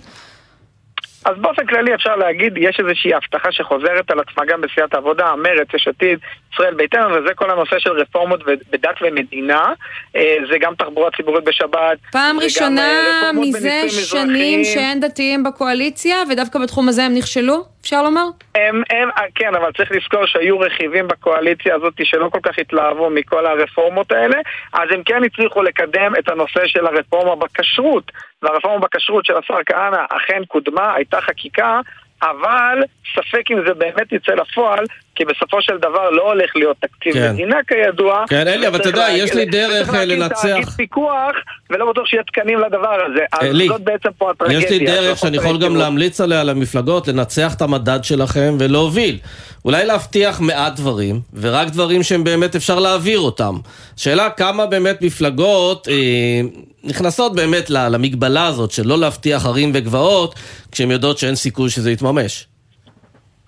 [1.25, 5.75] אז באופן כללי אפשר להגיד, יש איזושהי הבטחה שחוזרת על עצמה גם בסיעת העבודה, מרצ,
[5.75, 6.19] יש עתיד,
[6.55, 9.73] ישראל ביתנו, וזה כל הנושא של רפורמות בדת ומדינה.
[10.17, 11.99] אה, זה גם תחבורה ציבורית בשבת.
[12.13, 14.65] פעם ראשונה אה, מזה שנים אזרחיים.
[14.65, 18.25] שאין דתיים בקואליציה, ודווקא בתחום הזה הם נכשלו, אפשר לומר?
[18.55, 23.11] הם, הם, אה, כן, אבל צריך לזכור שהיו רכיבים בקואליציה הזאת שלא כל כך התלהבו
[23.11, 24.37] מכל הרפורמות האלה,
[24.73, 30.05] אז הם כן הצליחו לקדם את הנושא של הרפורמה בכשרות, והרפורמה בכשרות של השר כהנא
[30.11, 31.81] אכן קודמה, הייתה חקיקה,
[32.23, 32.79] אבל
[33.15, 34.85] ספק אם זה באמת יצא לפועל,
[35.15, 37.33] כי בסופו של דבר לא הולך להיות תקציב כן.
[37.33, 38.25] מדינה כידוע.
[38.29, 40.43] כן, אלי, אבל אתה יודע, להגיד- יש לי דרך, לנצח.
[40.43, 41.33] תאגיד פיקוח,
[41.71, 43.25] ולא בטוח שיהיה תקנים לדבר הזה.
[43.43, 44.59] אלי, זאת בעצם פה הטרגדיה.
[44.59, 45.77] יש לי של דרך שאני יכול גם.
[45.77, 49.19] להמליץ עליה למפלגות, לנצח את המדד שלכם ולהוביל.
[49.65, 53.55] אולי להבטיח מעט דברים, ורק דברים שהם באמת אפשר להעביר אותם.
[53.97, 56.41] שאלה כמה באמת מפלגות אה,
[56.85, 60.35] נכנסות באמת למגבלה הזאת של לא להבטיח ערים וגבעות,
[60.73, 62.47] כשהן יודעות שאין סיכוי שזה יתממש.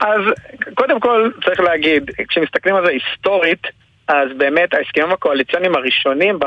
[0.00, 0.20] אז
[0.74, 3.66] קודם כל צריך להגיד, כשמסתכלים על זה היסטורית,
[4.08, 6.38] אז באמת ההסכמים הקואליציוניים הראשונים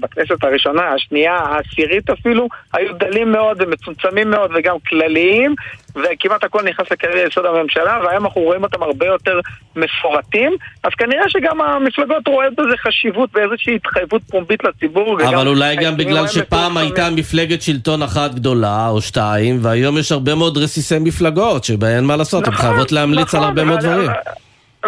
[0.00, 5.54] בכנסת הראשונה, השנייה, העשירית אפילו, היו דלים מאוד ומצומצמים מאוד וגם כלליים,
[5.96, 9.40] וכמעט הכל נכנס לקריירה יסוד הממשלה, והיום אנחנו רואים אותם הרבה יותר
[9.76, 10.52] מפורטים,
[10.84, 15.18] אז כנראה שגם המפלגות רואות בזה חשיבות ואיזושהי התחייבות פומבית לציבור.
[15.28, 16.76] אבל אולי גם בגלל שפעם.
[16.76, 22.16] הייתה מפלגת שלטון אחת גדולה או שתיים, והיום יש הרבה מאוד רסיסי מפלגות, שבהן מה
[22.16, 24.10] לעשות, הן נכון, חייבות להמליץ על נכון, הרבה מאוד דברים.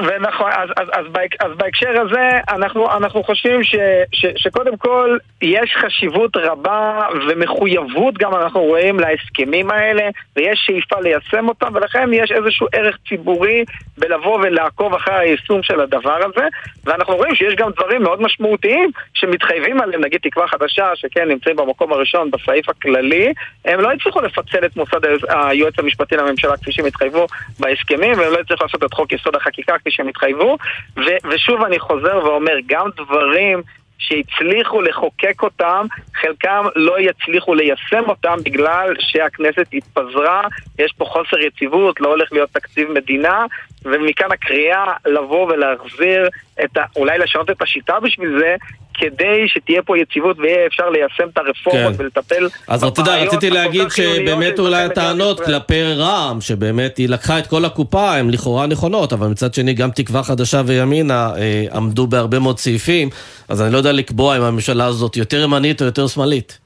[0.06, 1.04] ונכון, אז, אז, אז,
[1.40, 3.74] אז בהקשר הזה אנחנו, אנחנו חושבים ש,
[4.12, 11.48] ש, שקודם כל יש חשיבות רבה ומחויבות גם אנחנו רואים להסכמים האלה ויש שאיפה ליישם
[11.48, 13.64] אותם ולכן יש איזשהו ערך ציבורי
[13.98, 16.46] בלבוא ולעקוב אחרי היישום של הדבר הזה.
[16.84, 21.92] ואנחנו רואים שיש גם דברים מאוד משמעותיים שמתחייבים עליהם, נגיד תקווה חדשה שכן נמצאים במקום
[21.92, 23.32] הראשון בסעיף הכללי.
[23.64, 27.26] הם לא הצליחו לפצל את מוסד היועץ המשפטי לממשלה כפי שהם התחייבו
[27.60, 30.56] בהסכמים והם לא הצליחו לעשות את חוק יסוד החקיקה כפי שהם התחייבו
[30.96, 33.62] ו- ושוב אני חוזר ואומר גם דברים
[33.98, 40.42] שהצליחו לחוקק אותם, חלקם לא יצליחו ליישם אותם בגלל שהכנסת התפזרה,
[40.78, 43.46] יש פה חוסר יציבות, לא הולך להיות תקציב מדינה,
[43.92, 46.28] ומכאן הקריאה לבוא ולהחזיר,
[46.64, 46.80] את ה...
[46.96, 48.56] אולי לשנות את השיטה בשביל זה,
[48.94, 52.02] כדי שתהיה פה יציבות ויהיה אפשר ליישם את הרפורמות כן.
[52.02, 55.40] ולטפל אז אתה יודע, רציתי להגיד שבאמת אולי הטענות.
[55.40, 59.90] כלפי רע"מ, שבאמת היא לקחה את כל הקופה, הן לכאורה נכונות, אבל מצד שני גם
[59.90, 63.10] תקווה חדשה וימינה אה, עמדו בהרבה מאוד סעיפים,
[63.48, 66.58] אז אני לא יודע לקבוע אם הממשלה הזאת יותר ימנית או יותר שמאלית.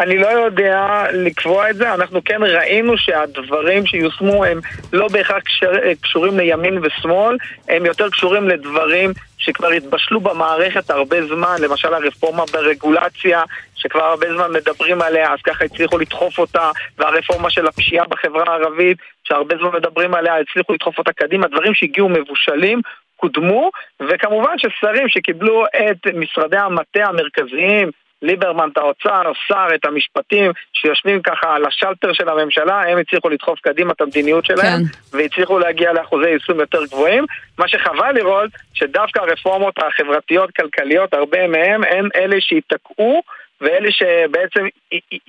[0.00, 4.60] אני לא יודע לקבוע את זה, אנחנו כן ראינו שהדברים שיושמו הם
[4.92, 5.42] לא בהכרח
[6.00, 7.36] קשורים לימין ושמאל,
[7.68, 13.42] הם יותר קשורים לדברים שכבר התבשלו במערכת הרבה זמן, למשל הרפורמה ברגולציה,
[13.74, 18.98] שכבר הרבה זמן מדברים עליה, אז ככה הצליחו לדחוף אותה, והרפורמה של הפשיעה בחברה הערבית,
[19.24, 22.80] שהרבה זמן מדברים עליה, הצליחו לדחוף אותה קדימה, דברים שהגיעו מבושלים.
[23.16, 23.70] קודמו,
[24.00, 27.90] וכמובן ששרים שקיבלו את משרדי המטה המרכזיים,
[28.22, 33.60] ליברמן את האוצר, שר, את המשפטים, שיושבים ככה על השלטר של הממשלה, הם הצליחו לדחוף
[33.60, 35.16] קדימה את המדיניות שלהם, כן.
[35.18, 37.24] והצליחו להגיע לאחוזי יישום יותר גבוהים.
[37.58, 43.22] מה שחבל לראות, שדווקא הרפורמות החברתיות-כלכליות, הרבה מהן, הן אלה שייתקעו,
[43.60, 44.66] ואלה שבעצם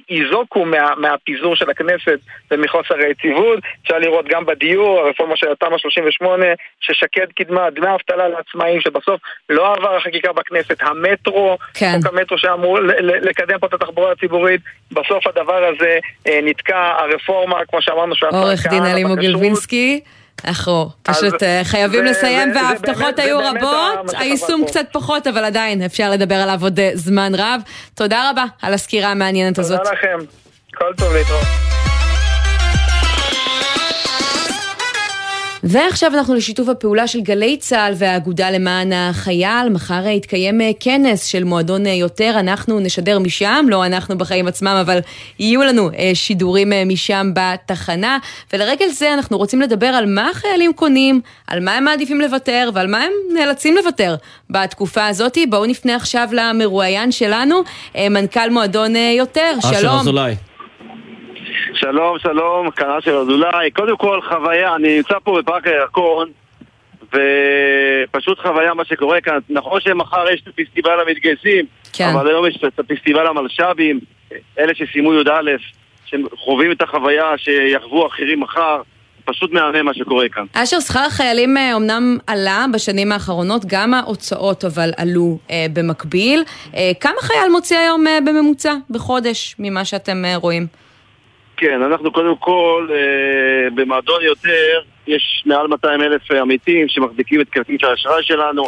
[0.09, 2.19] ייזוקו מה, מהפיזור של הכנסת
[2.51, 3.59] ומחוסר היציבות.
[3.83, 6.45] אפשר לראות גם בדיור, הרפורמה של התמ"א 38,
[6.81, 11.93] ששקד קידמה, דמי אבטלה לעצמאים, שבסוף לא עבר החקיקה בכנסת, המטרו, כן.
[11.97, 14.61] חוק המטרו שאמור לקדם פה את התחבורה הציבורית,
[14.91, 19.19] בסוף הדבר הזה אה, נתקע, הרפורמה, כמו שאמרנו, השר עורך דין כהנא אלימו בכשרות.
[19.19, 20.01] גילבינסקי.
[20.45, 24.65] אנחנו פשוט אה, חייבים לסיים וההבטחות היו רבות, היישום.
[24.65, 27.61] קצת פחות, אבל עדיין אפשר לדבר עליו עוד אה, זמן רב.
[27.95, 29.77] תודה רבה על הסקירה המעניינת הזאת.
[29.77, 30.17] תודה לכם,
[30.75, 31.80] כל טוב להתראות.
[35.63, 39.69] ועכשיו אנחנו לשיתוף הפעולה של גלי צה"ל והאגודה למען החייל.
[39.69, 44.77] מחר יתקיים אה, כנס של מועדון אה, יותר, אנחנו נשדר משם, לא אנחנו בחיים עצמם,
[44.81, 44.99] אבל
[45.39, 48.17] יהיו לנו אה, שידורים משם בתחנה.
[48.53, 52.87] ולרגל זה אנחנו רוצים לדבר על מה החיילים קונים, על מה הם מעדיפים לוותר ועל
[52.87, 54.15] מה הם נאלצים לוותר
[54.49, 55.37] בתקופה הזאת.
[55.49, 57.61] בואו נפנה עכשיו למרואיין שלנו,
[57.97, 59.53] מנכ"ל מועדון יותר.
[59.59, 59.99] אשר שלום.
[59.99, 60.35] אזולאי.
[61.73, 63.71] שלום, שלום, קרא של אזולאי.
[63.71, 66.29] קודם כל, חוויה, אני נמצא פה בפארק הירקון,
[67.07, 69.39] ופשוט חוויה מה שקורה כאן.
[69.49, 72.09] נכון שמחר יש את הפסטיבל המתגייסים, כן.
[72.13, 73.99] אבל היום יש את הפסטיבל המלש"בים,
[74.59, 75.41] אלה שסיימו י"א,
[76.05, 78.81] שחווים את החוויה שיחוו אחרים מחר.
[79.25, 80.45] פשוט מהמם מה שקורה כאן.
[80.53, 86.43] אשר, שכר החיילים אה, אומנם עלה בשנים האחרונות, גם ההוצאות אבל עלו אה, במקביל.
[86.75, 90.67] אה, כמה חייל מוציא היום אה, בממוצע בחודש ממה שאתם אה, רואים?
[91.61, 97.83] כן, אנחנו קודם כל, אה, במועדון יותר, יש מעל 200 אלף עמיתים שמחזיקים את כרטיס
[97.83, 98.63] האשראי שלנו.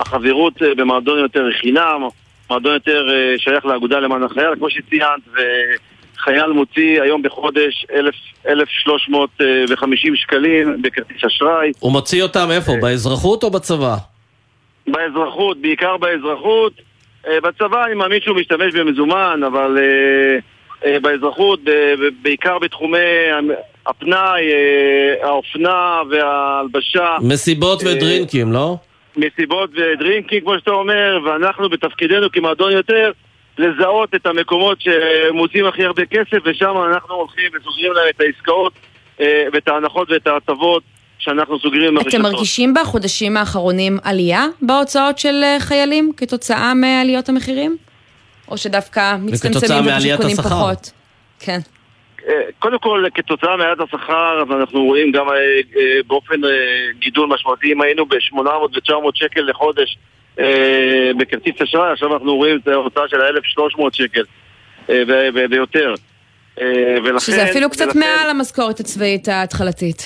[0.00, 2.02] החברות אה, במועדון יותר היא חינם,
[2.50, 8.14] מועדון יותר אה, שייך לאגודה למען החייל, כמו שציינת, וחייל מוציא היום בחודש 1,000
[8.48, 11.72] 1,350 שקלים בכרטיס אשראי.
[11.78, 12.72] הוא מוציא אותם איפה?
[12.82, 13.96] באזרחות או בצבא?
[14.86, 16.72] באזרחות, בעיקר באזרחות.
[17.28, 20.38] אה, בצבא אני מאמין שהוא משתמש במזומן, אבל אה, אה,
[21.02, 22.98] באזרחות, ב- ב- בעיקר בתחומי
[23.86, 27.16] הפנאי, אה, האופנה וההלבשה.
[27.22, 28.76] מסיבות אה, ודרינקים, לא?
[29.16, 33.12] מסיבות ודרינקים, כמו שאתה אומר, ואנחנו בתפקידנו כמועדון יותר,
[33.58, 38.72] לזהות את המקומות שמוצאים הכי הרבה כסף, ושם אנחנו הולכים וסוגרים להם את העסקאות
[39.20, 40.82] אה, ואת ההנחות ואת ההטבות
[41.18, 42.20] שאנחנו סוגרים עם אתם הרשתות.
[42.20, 47.76] מרגישים בחודשים האחרונים עלייה בהוצאות של אה, חיילים כתוצאה מעליות המחירים?
[48.50, 50.48] או שדווקא מצטמצמים ופשוט קונים השכר.
[50.48, 50.90] פחות?
[51.40, 51.58] כן.
[52.28, 56.40] אה, קודם כל, כתוצאה מעליית השכר, אז אנחנו רואים גם אה, אה, באופן
[56.98, 59.98] גידול משמעותי, אם היינו ב-800 ו-900 שקל לחודש
[61.18, 64.22] בכרטיס אשראי, עכשיו אנחנו רואים את ההוצאה של ה-1,300 שקל
[65.50, 65.94] ויותר.
[67.04, 67.18] ולכן...
[67.18, 70.04] שזה אפילו קצת ולכן- מעל המשכורת הצבאית ההתחלתית.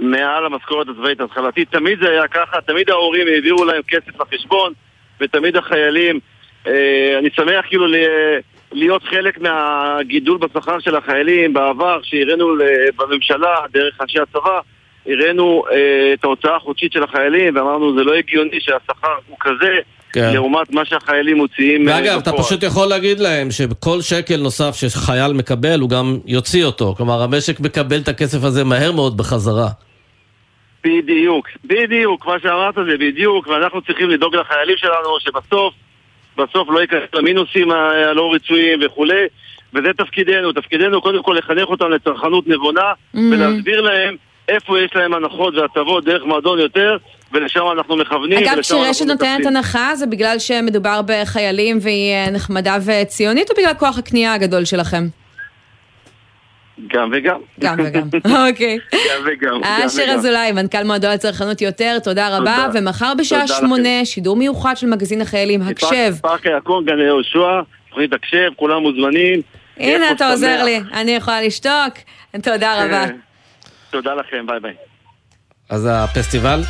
[0.00, 1.70] מעל המשכורת הצבאית ההתחלתית.
[1.70, 4.72] תמיד זה היה ככה, תמיד ההורים העבירו להם כסף לחשבון,
[5.20, 6.20] ותמיד החיילים,
[7.18, 7.86] אני שמח כאילו
[8.72, 12.54] להיות חלק מהגידול בשכר של החיילים בעבר, שהראינו
[12.96, 14.60] בממשלה, דרך אנשי הצבא,
[15.06, 19.78] הראינו אה, את ההוצאה החודשית של החיילים, ואמרנו זה לא הגיוני שהשכר הוא כזה,
[20.12, 20.30] כן.
[20.34, 22.32] לעומת מה שהחיילים מוציאים אה, ואגב, אתה.
[22.32, 26.94] פשוט יכול להגיד להם שכל שקל נוסף שחייל מקבל, הוא גם יוציא אותו.
[26.96, 29.68] כלומר, המשק מקבל את הכסף הזה מהר מאוד בחזרה.
[30.84, 35.74] בדיוק, בדיוק, מה שאמרת זה בדיוק, ואנחנו צריכים לדאוג לחיילים שלנו שבסוף,
[36.42, 39.24] בסוף לא ייכנס למינוסים הלא רצויים וכולי,
[39.74, 43.18] וזה תפקידנו, תפקידנו קודם כל לחנך אותם לצרכנות נבונה, Mhm.
[43.32, 44.16] ולהסביר להם
[44.48, 46.96] איפה יש להם הנחות והטבות דרך מועדון יותר,
[47.32, 49.46] ולשם אנחנו מכוונים, אגב, כשרשת נותנת.
[49.46, 55.02] הנחה, זה בגלל שמדובר בחיילים והיא אה, נחמדה וציונית, או בגלל כוח הקנייה הגדול שלכם?
[56.88, 57.40] גם וגם.
[57.60, 58.08] גם וגם,
[58.48, 58.78] אוקיי.
[58.92, 59.60] גם וגם.
[59.62, 60.18] גם אשר וגם.
[60.18, 62.80] אזולאי, מנכ"ל מועדון הצרכנות יותר, תודה רבה, תודה.
[62.80, 63.48] ומחר בשעה.
[63.48, 66.14] שמונה, שידור מיוחד של מגזין החיילים, הקשב.
[66.22, 69.40] פארק הירקון, גני יהושע, תוכנית הקשב, כולם מוזמנים.
[69.76, 70.64] הנה, אתה עוזר.
[70.64, 71.94] לי, אני יכולה לשתוק.
[72.42, 73.06] תודה רבה.
[73.06, 73.16] כן.
[73.90, 74.74] תודה לכם, ביי ביי.
[75.68, 76.60] אז הפסטיבל?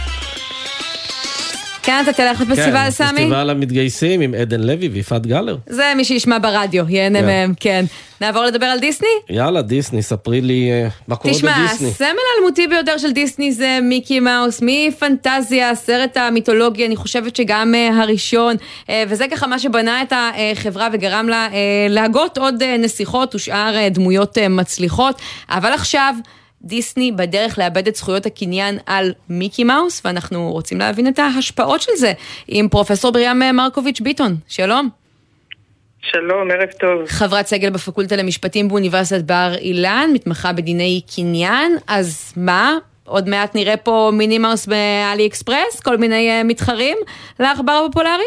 [1.91, 3.09] כן, אתה תלך לפסטיבל, כן, סמי?
[3.09, 5.57] פסטיבל המתגייסים עם עדן לוי ויפעת גלר.
[5.67, 7.27] זה מי שישמע ברדיו, ייהנה כן.
[7.27, 7.85] מהם, כן.
[8.21, 9.09] נעבור לדבר על דיסני?
[9.31, 11.89] יאללה, דיסני, ספרי לי אה, מה קורה תשמע, בדיסני.
[11.89, 18.03] הסמל האלמותי ביותר של דיסני זה מיקי מאוס, מפנטזיה, הסרט המיתולוגי, אני חושבת שגם אה,
[18.03, 18.57] הראשון,
[18.91, 21.49] אה, וזה ככה מה שבנה את החברה וגרם לה
[21.89, 26.15] להגות עוד נסיכות ושאר דמויות מצליחות, אבל עכשיו...
[26.63, 31.93] דיסני בדרך לאבד את זכויות הקניין על מיקי מאוס, ואנחנו רוצים להבין את ההשפעות של
[31.97, 32.13] זה
[32.49, 34.37] עם פרופסור בריאם מרקוביץ' ביטון.
[34.49, 34.89] שלום.
[36.03, 37.07] שלום, ערב טוב.
[37.07, 42.79] חברת סגל בפקולטה למשפטים באוניברסיטת בר אילן, מתמחה בדיני קניין, אז מה?
[43.05, 45.81] עוד מעט נראה פה מיני מאוס באלי אקספרס?
[45.85, 46.99] כל מיני אה, מתחרים
[47.41, 48.25] לעכבר הפופולרי?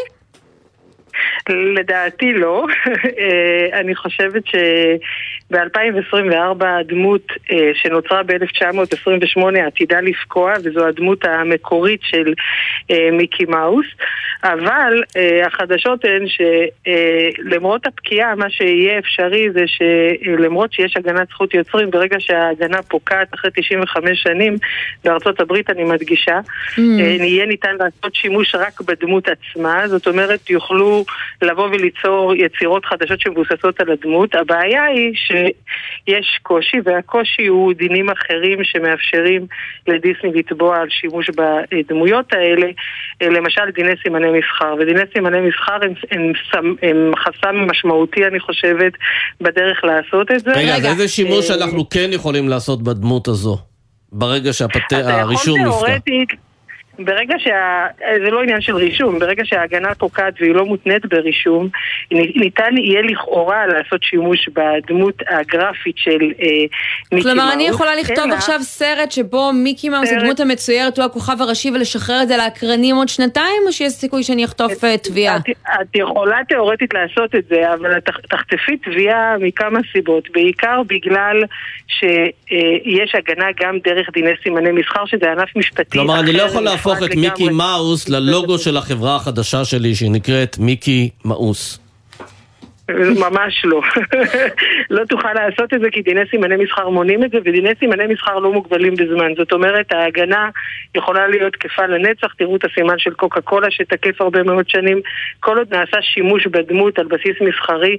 [1.48, 2.66] לדעתי לא.
[3.18, 12.34] אה, אני חושבת שב-2024 הדמות אה, שנוצרה ב-1928 עתידה לפקוע, וזו הדמות המקורית של
[12.90, 13.86] אה, מיקי מאוס.
[14.44, 21.90] אבל אה, החדשות הן שלמרות הפקיעה, מה שיהיה אפשרי זה שלמרות שיש הגנת זכות יוצרים,
[21.90, 24.56] ברגע שההגנה פוקעת אחרי 95 שנים,
[25.04, 26.40] בארצות הברית אני מדגישה,
[26.74, 26.80] Mm.
[27.00, 31.04] אה, יהיה ניתן לעשות שימוש רק בדמות עצמה, זאת אומרת יוכלו
[31.42, 34.34] לבוא וליצור יצירות חדשות שמבוססות על הדמות.
[34.34, 39.46] הבעיה היא שיש קושי, והקושי הוא דינים אחרים שמאפשרים
[39.86, 42.66] לדיסני לתבוע על שימוש בדמויות האלה,
[43.22, 44.74] אה, למשל דיני סימני מסחר.
[44.80, 48.92] ודיני סימני מסחר הם, הם, הם, הם חסם משמעותי, אני חושבת,
[49.40, 50.52] בדרך לעשות את זה.
[50.52, 53.58] רגע, אז איזה שימוש אה, אנחנו כן יכולים לעשות בדמות הזו?
[54.12, 55.98] ברגע אתה שהרישום יכול נפקע.
[55.98, 56.28] תיאורטית,
[56.98, 57.86] ברגע שה...
[58.24, 61.68] זה לא עניין של רישום, ברגע שההגנה פוקעת והיא לא מותנית ברישום,
[62.10, 66.46] ניתן יהיה לכאורה לעשות שימוש בדמות הגרפית של אה,
[67.12, 67.54] מיקי כלומר, מאוס.
[67.54, 71.70] אני יכולה לכתוב אלא- עכשיו סרט שבו מיקי מאוס, סרט- הדמות המצוירת, הוא הכוכב הראשי
[71.70, 75.36] ולשחרר את זה לאקרנים עוד שנתיים, או שיש סיכוי שאני אחטוף אה, תביעה?
[75.36, 75.42] את,
[75.80, 81.42] את יכולה תיאורטית לעשות את זה, אבל את תח- תחטפי תביעה מכמה סיבות, בעיקר בגלל
[81.88, 87.06] שיש הגנה גם דרך דיני סימני מסחר, שזה ענף משפטי כלומר, אני לא יכול להפוך
[87.06, 87.28] את לגמרי.
[87.28, 91.78] מיקי מאוס ללוגו של החברה החדשה שלי, שהיא נקראת מיקי מאוס.
[92.90, 93.80] ממש לא.
[94.90, 98.38] לא תוכל לעשות את זה כי דיני סימני מסחר מונעים את זה, ודיני סימני מסחר
[98.38, 99.34] לא מוגבלים בזמן.
[99.38, 100.48] זאת אומרת, ההגנה
[100.94, 105.00] יכולה להיות תקפה לנצח, תראו את הסימן של קוקה קולה שתקף הרבה מאוד שנים.
[105.40, 107.96] כל עוד נעשה שימוש בדמות על בסיס מסחרי,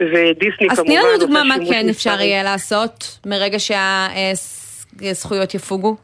[0.00, 0.84] ודיסני אז כמובן...
[0.84, 2.24] תני לנו דוגמה מה כן אפשר מסחרי.
[2.26, 3.58] יהיה לעשות מרגע
[5.00, 5.96] שהזכויות יפוגו.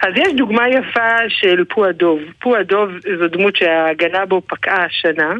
[0.00, 2.20] אז יש דוגמה יפה של פו הדוב.
[2.40, 5.32] פו הדוב זו דמות שההגנה בו פקעה השנה,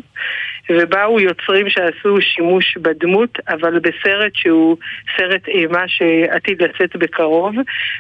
[0.71, 4.77] ובאו יוצרים שעשו שימוש בדמות, אבל בסרט שהוא
[5.17, 7.55] סרט אימה שעתיד לצאת בקרוב.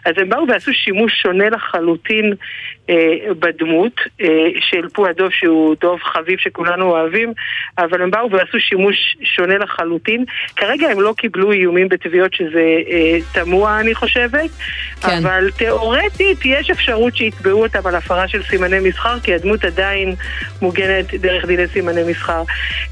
[0.06, 2.34] אז הם באו ועשו שימוש שונה לחלוטין
[2.90, 7.32] אה, בדמות אה, של פו הדוב, שהוא דוב חביב שכולנו אוהבים,
[7.78, 10.24] אבל הם באו ועשו שימוש שונה לחלוטין.
[10.56, 14.50] כרגע הם לא קיבלו איומים בתביעות שזה אה, תמוה, אני חושבת,
[15.00, 15.08] כן.
[15.22, 20.14] אבל תיאורטית יש אפשרות שיתבעו אותם על הפרה של סימני מסחר, כי הדמות עדיין
[20.62, 22.42] מוגנת דרך דיני סימני מסחר.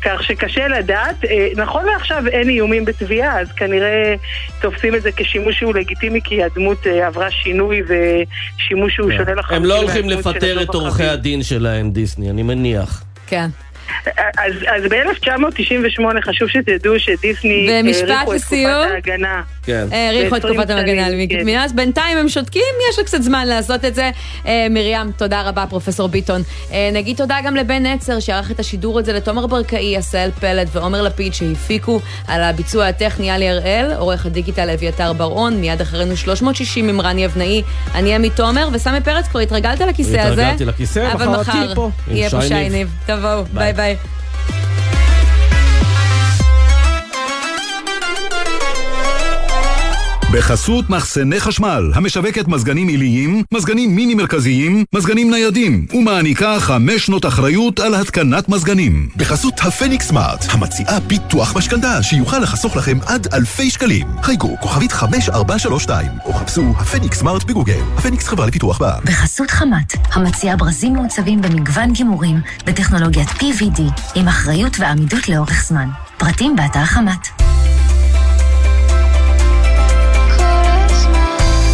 [0.02, 1.24] כך שקשה לדעת.
[1.24, 4.14] אה, נכון לעכשיו אין איומים בתביעה, אז כנראה
[4.60, 9.56] תופסים את זה כשימוש שהוא לגיטימי, כי הדמות אה, עברה שינוי ושימוש שהוא שונה לחלוטין.
[9.56, 13.04] הם לא הולכים לפטר את עורכי הדין שלהם, דיסני, אני מניח.
[13.26, 13.46] כן.
[14.16, 18.72] אז, אז ב-1998 חשוב שתדעו שדיסני האריכו את לסיום?
[18.72, 19.42] תקופת ההגנה.
[19.62, 19.86] כן.
[19.90, 21.46] האריכו את ב- תקופת 20 המגנה על מיקי כן.
[21.46, 24.10] מאז, בינתיים הם שותקים, יש לו קצת זמן לעשות את זה.
[24.46, 26.42] אה, מרים, תודה רבה, פרופסור ביטון.
[26.72, 31.02] אה, נגיד תודה גם לבן נצר, שערך את השידור הזה, לתומר ברקאי, עשהאל פלד ועומר
[31.02, 37.00] לפיד, שהפיקו על הביצוע הטכני עלי הראל, עורך הדיגיטל אביתר בר-און, מיד אחרינו 360 עם
[37.00, 37.62] רני אבנאי,
[37.94, 40.42] אני עמי תומר, וסמי פרץ, כבר התרגלת לכיסא הזה?
[40.42, 42.72] התרגלתי לכיסא, אבל מחר תהיי פה, יהיה פה שי שי ניב.
[42.72, 42.90] ניב.
[43.06, 43.81] תבואו, ביי ביי.
[43.82, 44.21] Bye.
[50.32, 57.80] בחסות מחסני חשמל, המשווקת מזגנים עיליים, מזגנים מיני מרכזיים, מזגנים ניידים, ומעניקה חמש שנות אחריות
[57.80, 59.08] על התקנת מזגנים.
[59.16, 64.06] בחסות הפניקס סמארט, המציעה ביטוח משכנתה שיוכל לחסוך לכם עד אלפי שקלים.
[64.22, 67.82] חייגו כוכבית 5432 או חפשו הפניקס סמארט בגוגל.
[67.96, 69.04] הפניקס חברה לפיתוח בע"מ.
[69.04, 73.82] בחסות חמת, המציעה ברזים מעוצבים במגוון גימורים בטכנולוגיית PVD,
[74.14, 75.88] עם אחריות ועמידות לאורך זמן.
[76.18, 77.51] פרטים באתר חמת.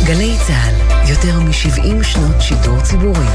[0.09, 0.75] גלי צה"ל,
[1.11, 3.27] יותר מ-70 שנות שידור ציבורי.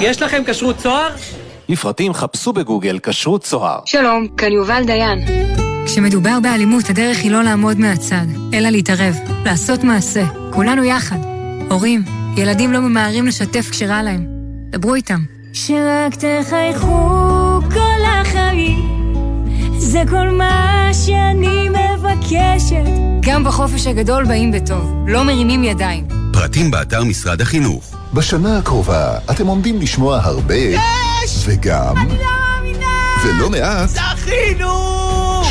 [0.00, 1.10] יש לכם כשרות צוהר?
[1.68, 3.80] לפרטים חפשו בגוגל כשרות צוהר.
[3.84, 5.18] שלום, כאן יובל דיין.
[5.86, 11.18] כשמדובר באלימות, הדרך היא לא לעמוד מהצד, אלא להתערב, לעשות מעשה, כולנו יחד.
[11.70, 12.02] הורים,
[12.36, 14.26] ילדים לא ממהרים לשתף כשרע להם.
[14.70, 15.20] דברו איתם.
[15.52, 17.31] שרק תחייכו
[19.92, 22.84] זה כל מה שאני מבקשת.
[23.20, 26.08] גם בחופש הגדול באים בטוב, לא מרימים ידיים.
[26.32, 27.94] פרטים באתר משרד החינוך.
[28.14, 30.54] בשנה הקרובה אתם עומדים לשמוע הרבה...
[30.54, 31.44] יש!
[31.44, 31.96] וגם...
[31.96, 32.86] אני לא מאמינה!
[33.24, 33.88] ולא מעט...
[33.88, 35.01] זכינו!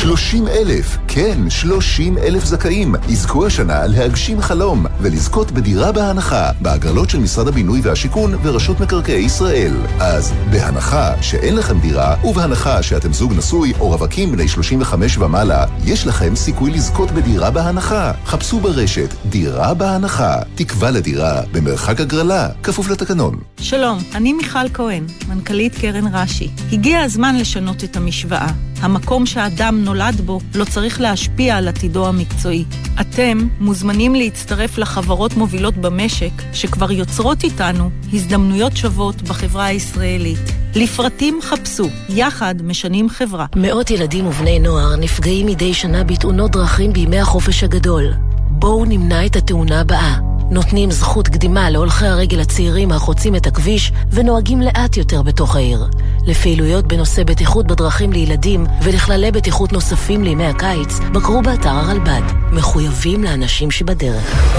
[0.02, 7.18] 30 אלף, כן, 30 אלף זכאים, יזכו השנה להגשים חלום ולזכות בדירה בהנחה בהגרלות של
[7.18, 9.72] משרד הבינוי והשיכון ורשות מקרקעי ישראל.
[10.00, 16.06] אז בהנחה שאין לכם דירה ובהנחה שאתם זוג נשוי או רווקים בני 35 ומעלה, יש
[16.06, 18.12] לכם סיכוי לזכות בדירה בהנחה.
[18.24, 23.38] חפשו ברשת דירה בהנחה, תקווה לדירה במרחק הגרלה, כפוף לתקנון.
[23.60, 26.50] שלום, אני מיכל כהן, מנכ"לית קרן רש"י.
[26.72, 28.71] הגיע הזמן לשנות את המשוואה.
[28.82, 32.64] המקום שאדם נולד בו לא צריך להשפיע על עתידו המקצועי.
[33.00, 40.52] אתם מוזמנים להצטרף לחברות מובילות במשק שכבר יוצרות איתנו הזדמנויות שוות בחברה הישראלית.
[40.74, 43.46] לפרטים חפשו, יחד משנים חברה.
[43.56, 48.04] מאות ילדים ובני נוער נפגעים מדי שנה בתאונות דרכים בימי החופש הגדול.
[48.48, 50.31] בואו נמנע את התאונה הבאה.
[50.52, 55.86] נותנים זכות קדימה להולכי הרגל הצעירים החוצים את הכביש ונוהגים לאט יותר בתוך העיר.
[56.26, 62.22] לפעילויות בנושא בטיחות בדרכים לילדים ולכללי בטיחות נוספים לימי הקיץ, בקרו באתר הרלב"ד.
[62.52, 64.52] מחויבים לאנשים שבדרך.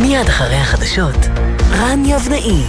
[0.00, 1.26] מיד אחרי החדשות,
[1.70, 2.62] רן יבנאי.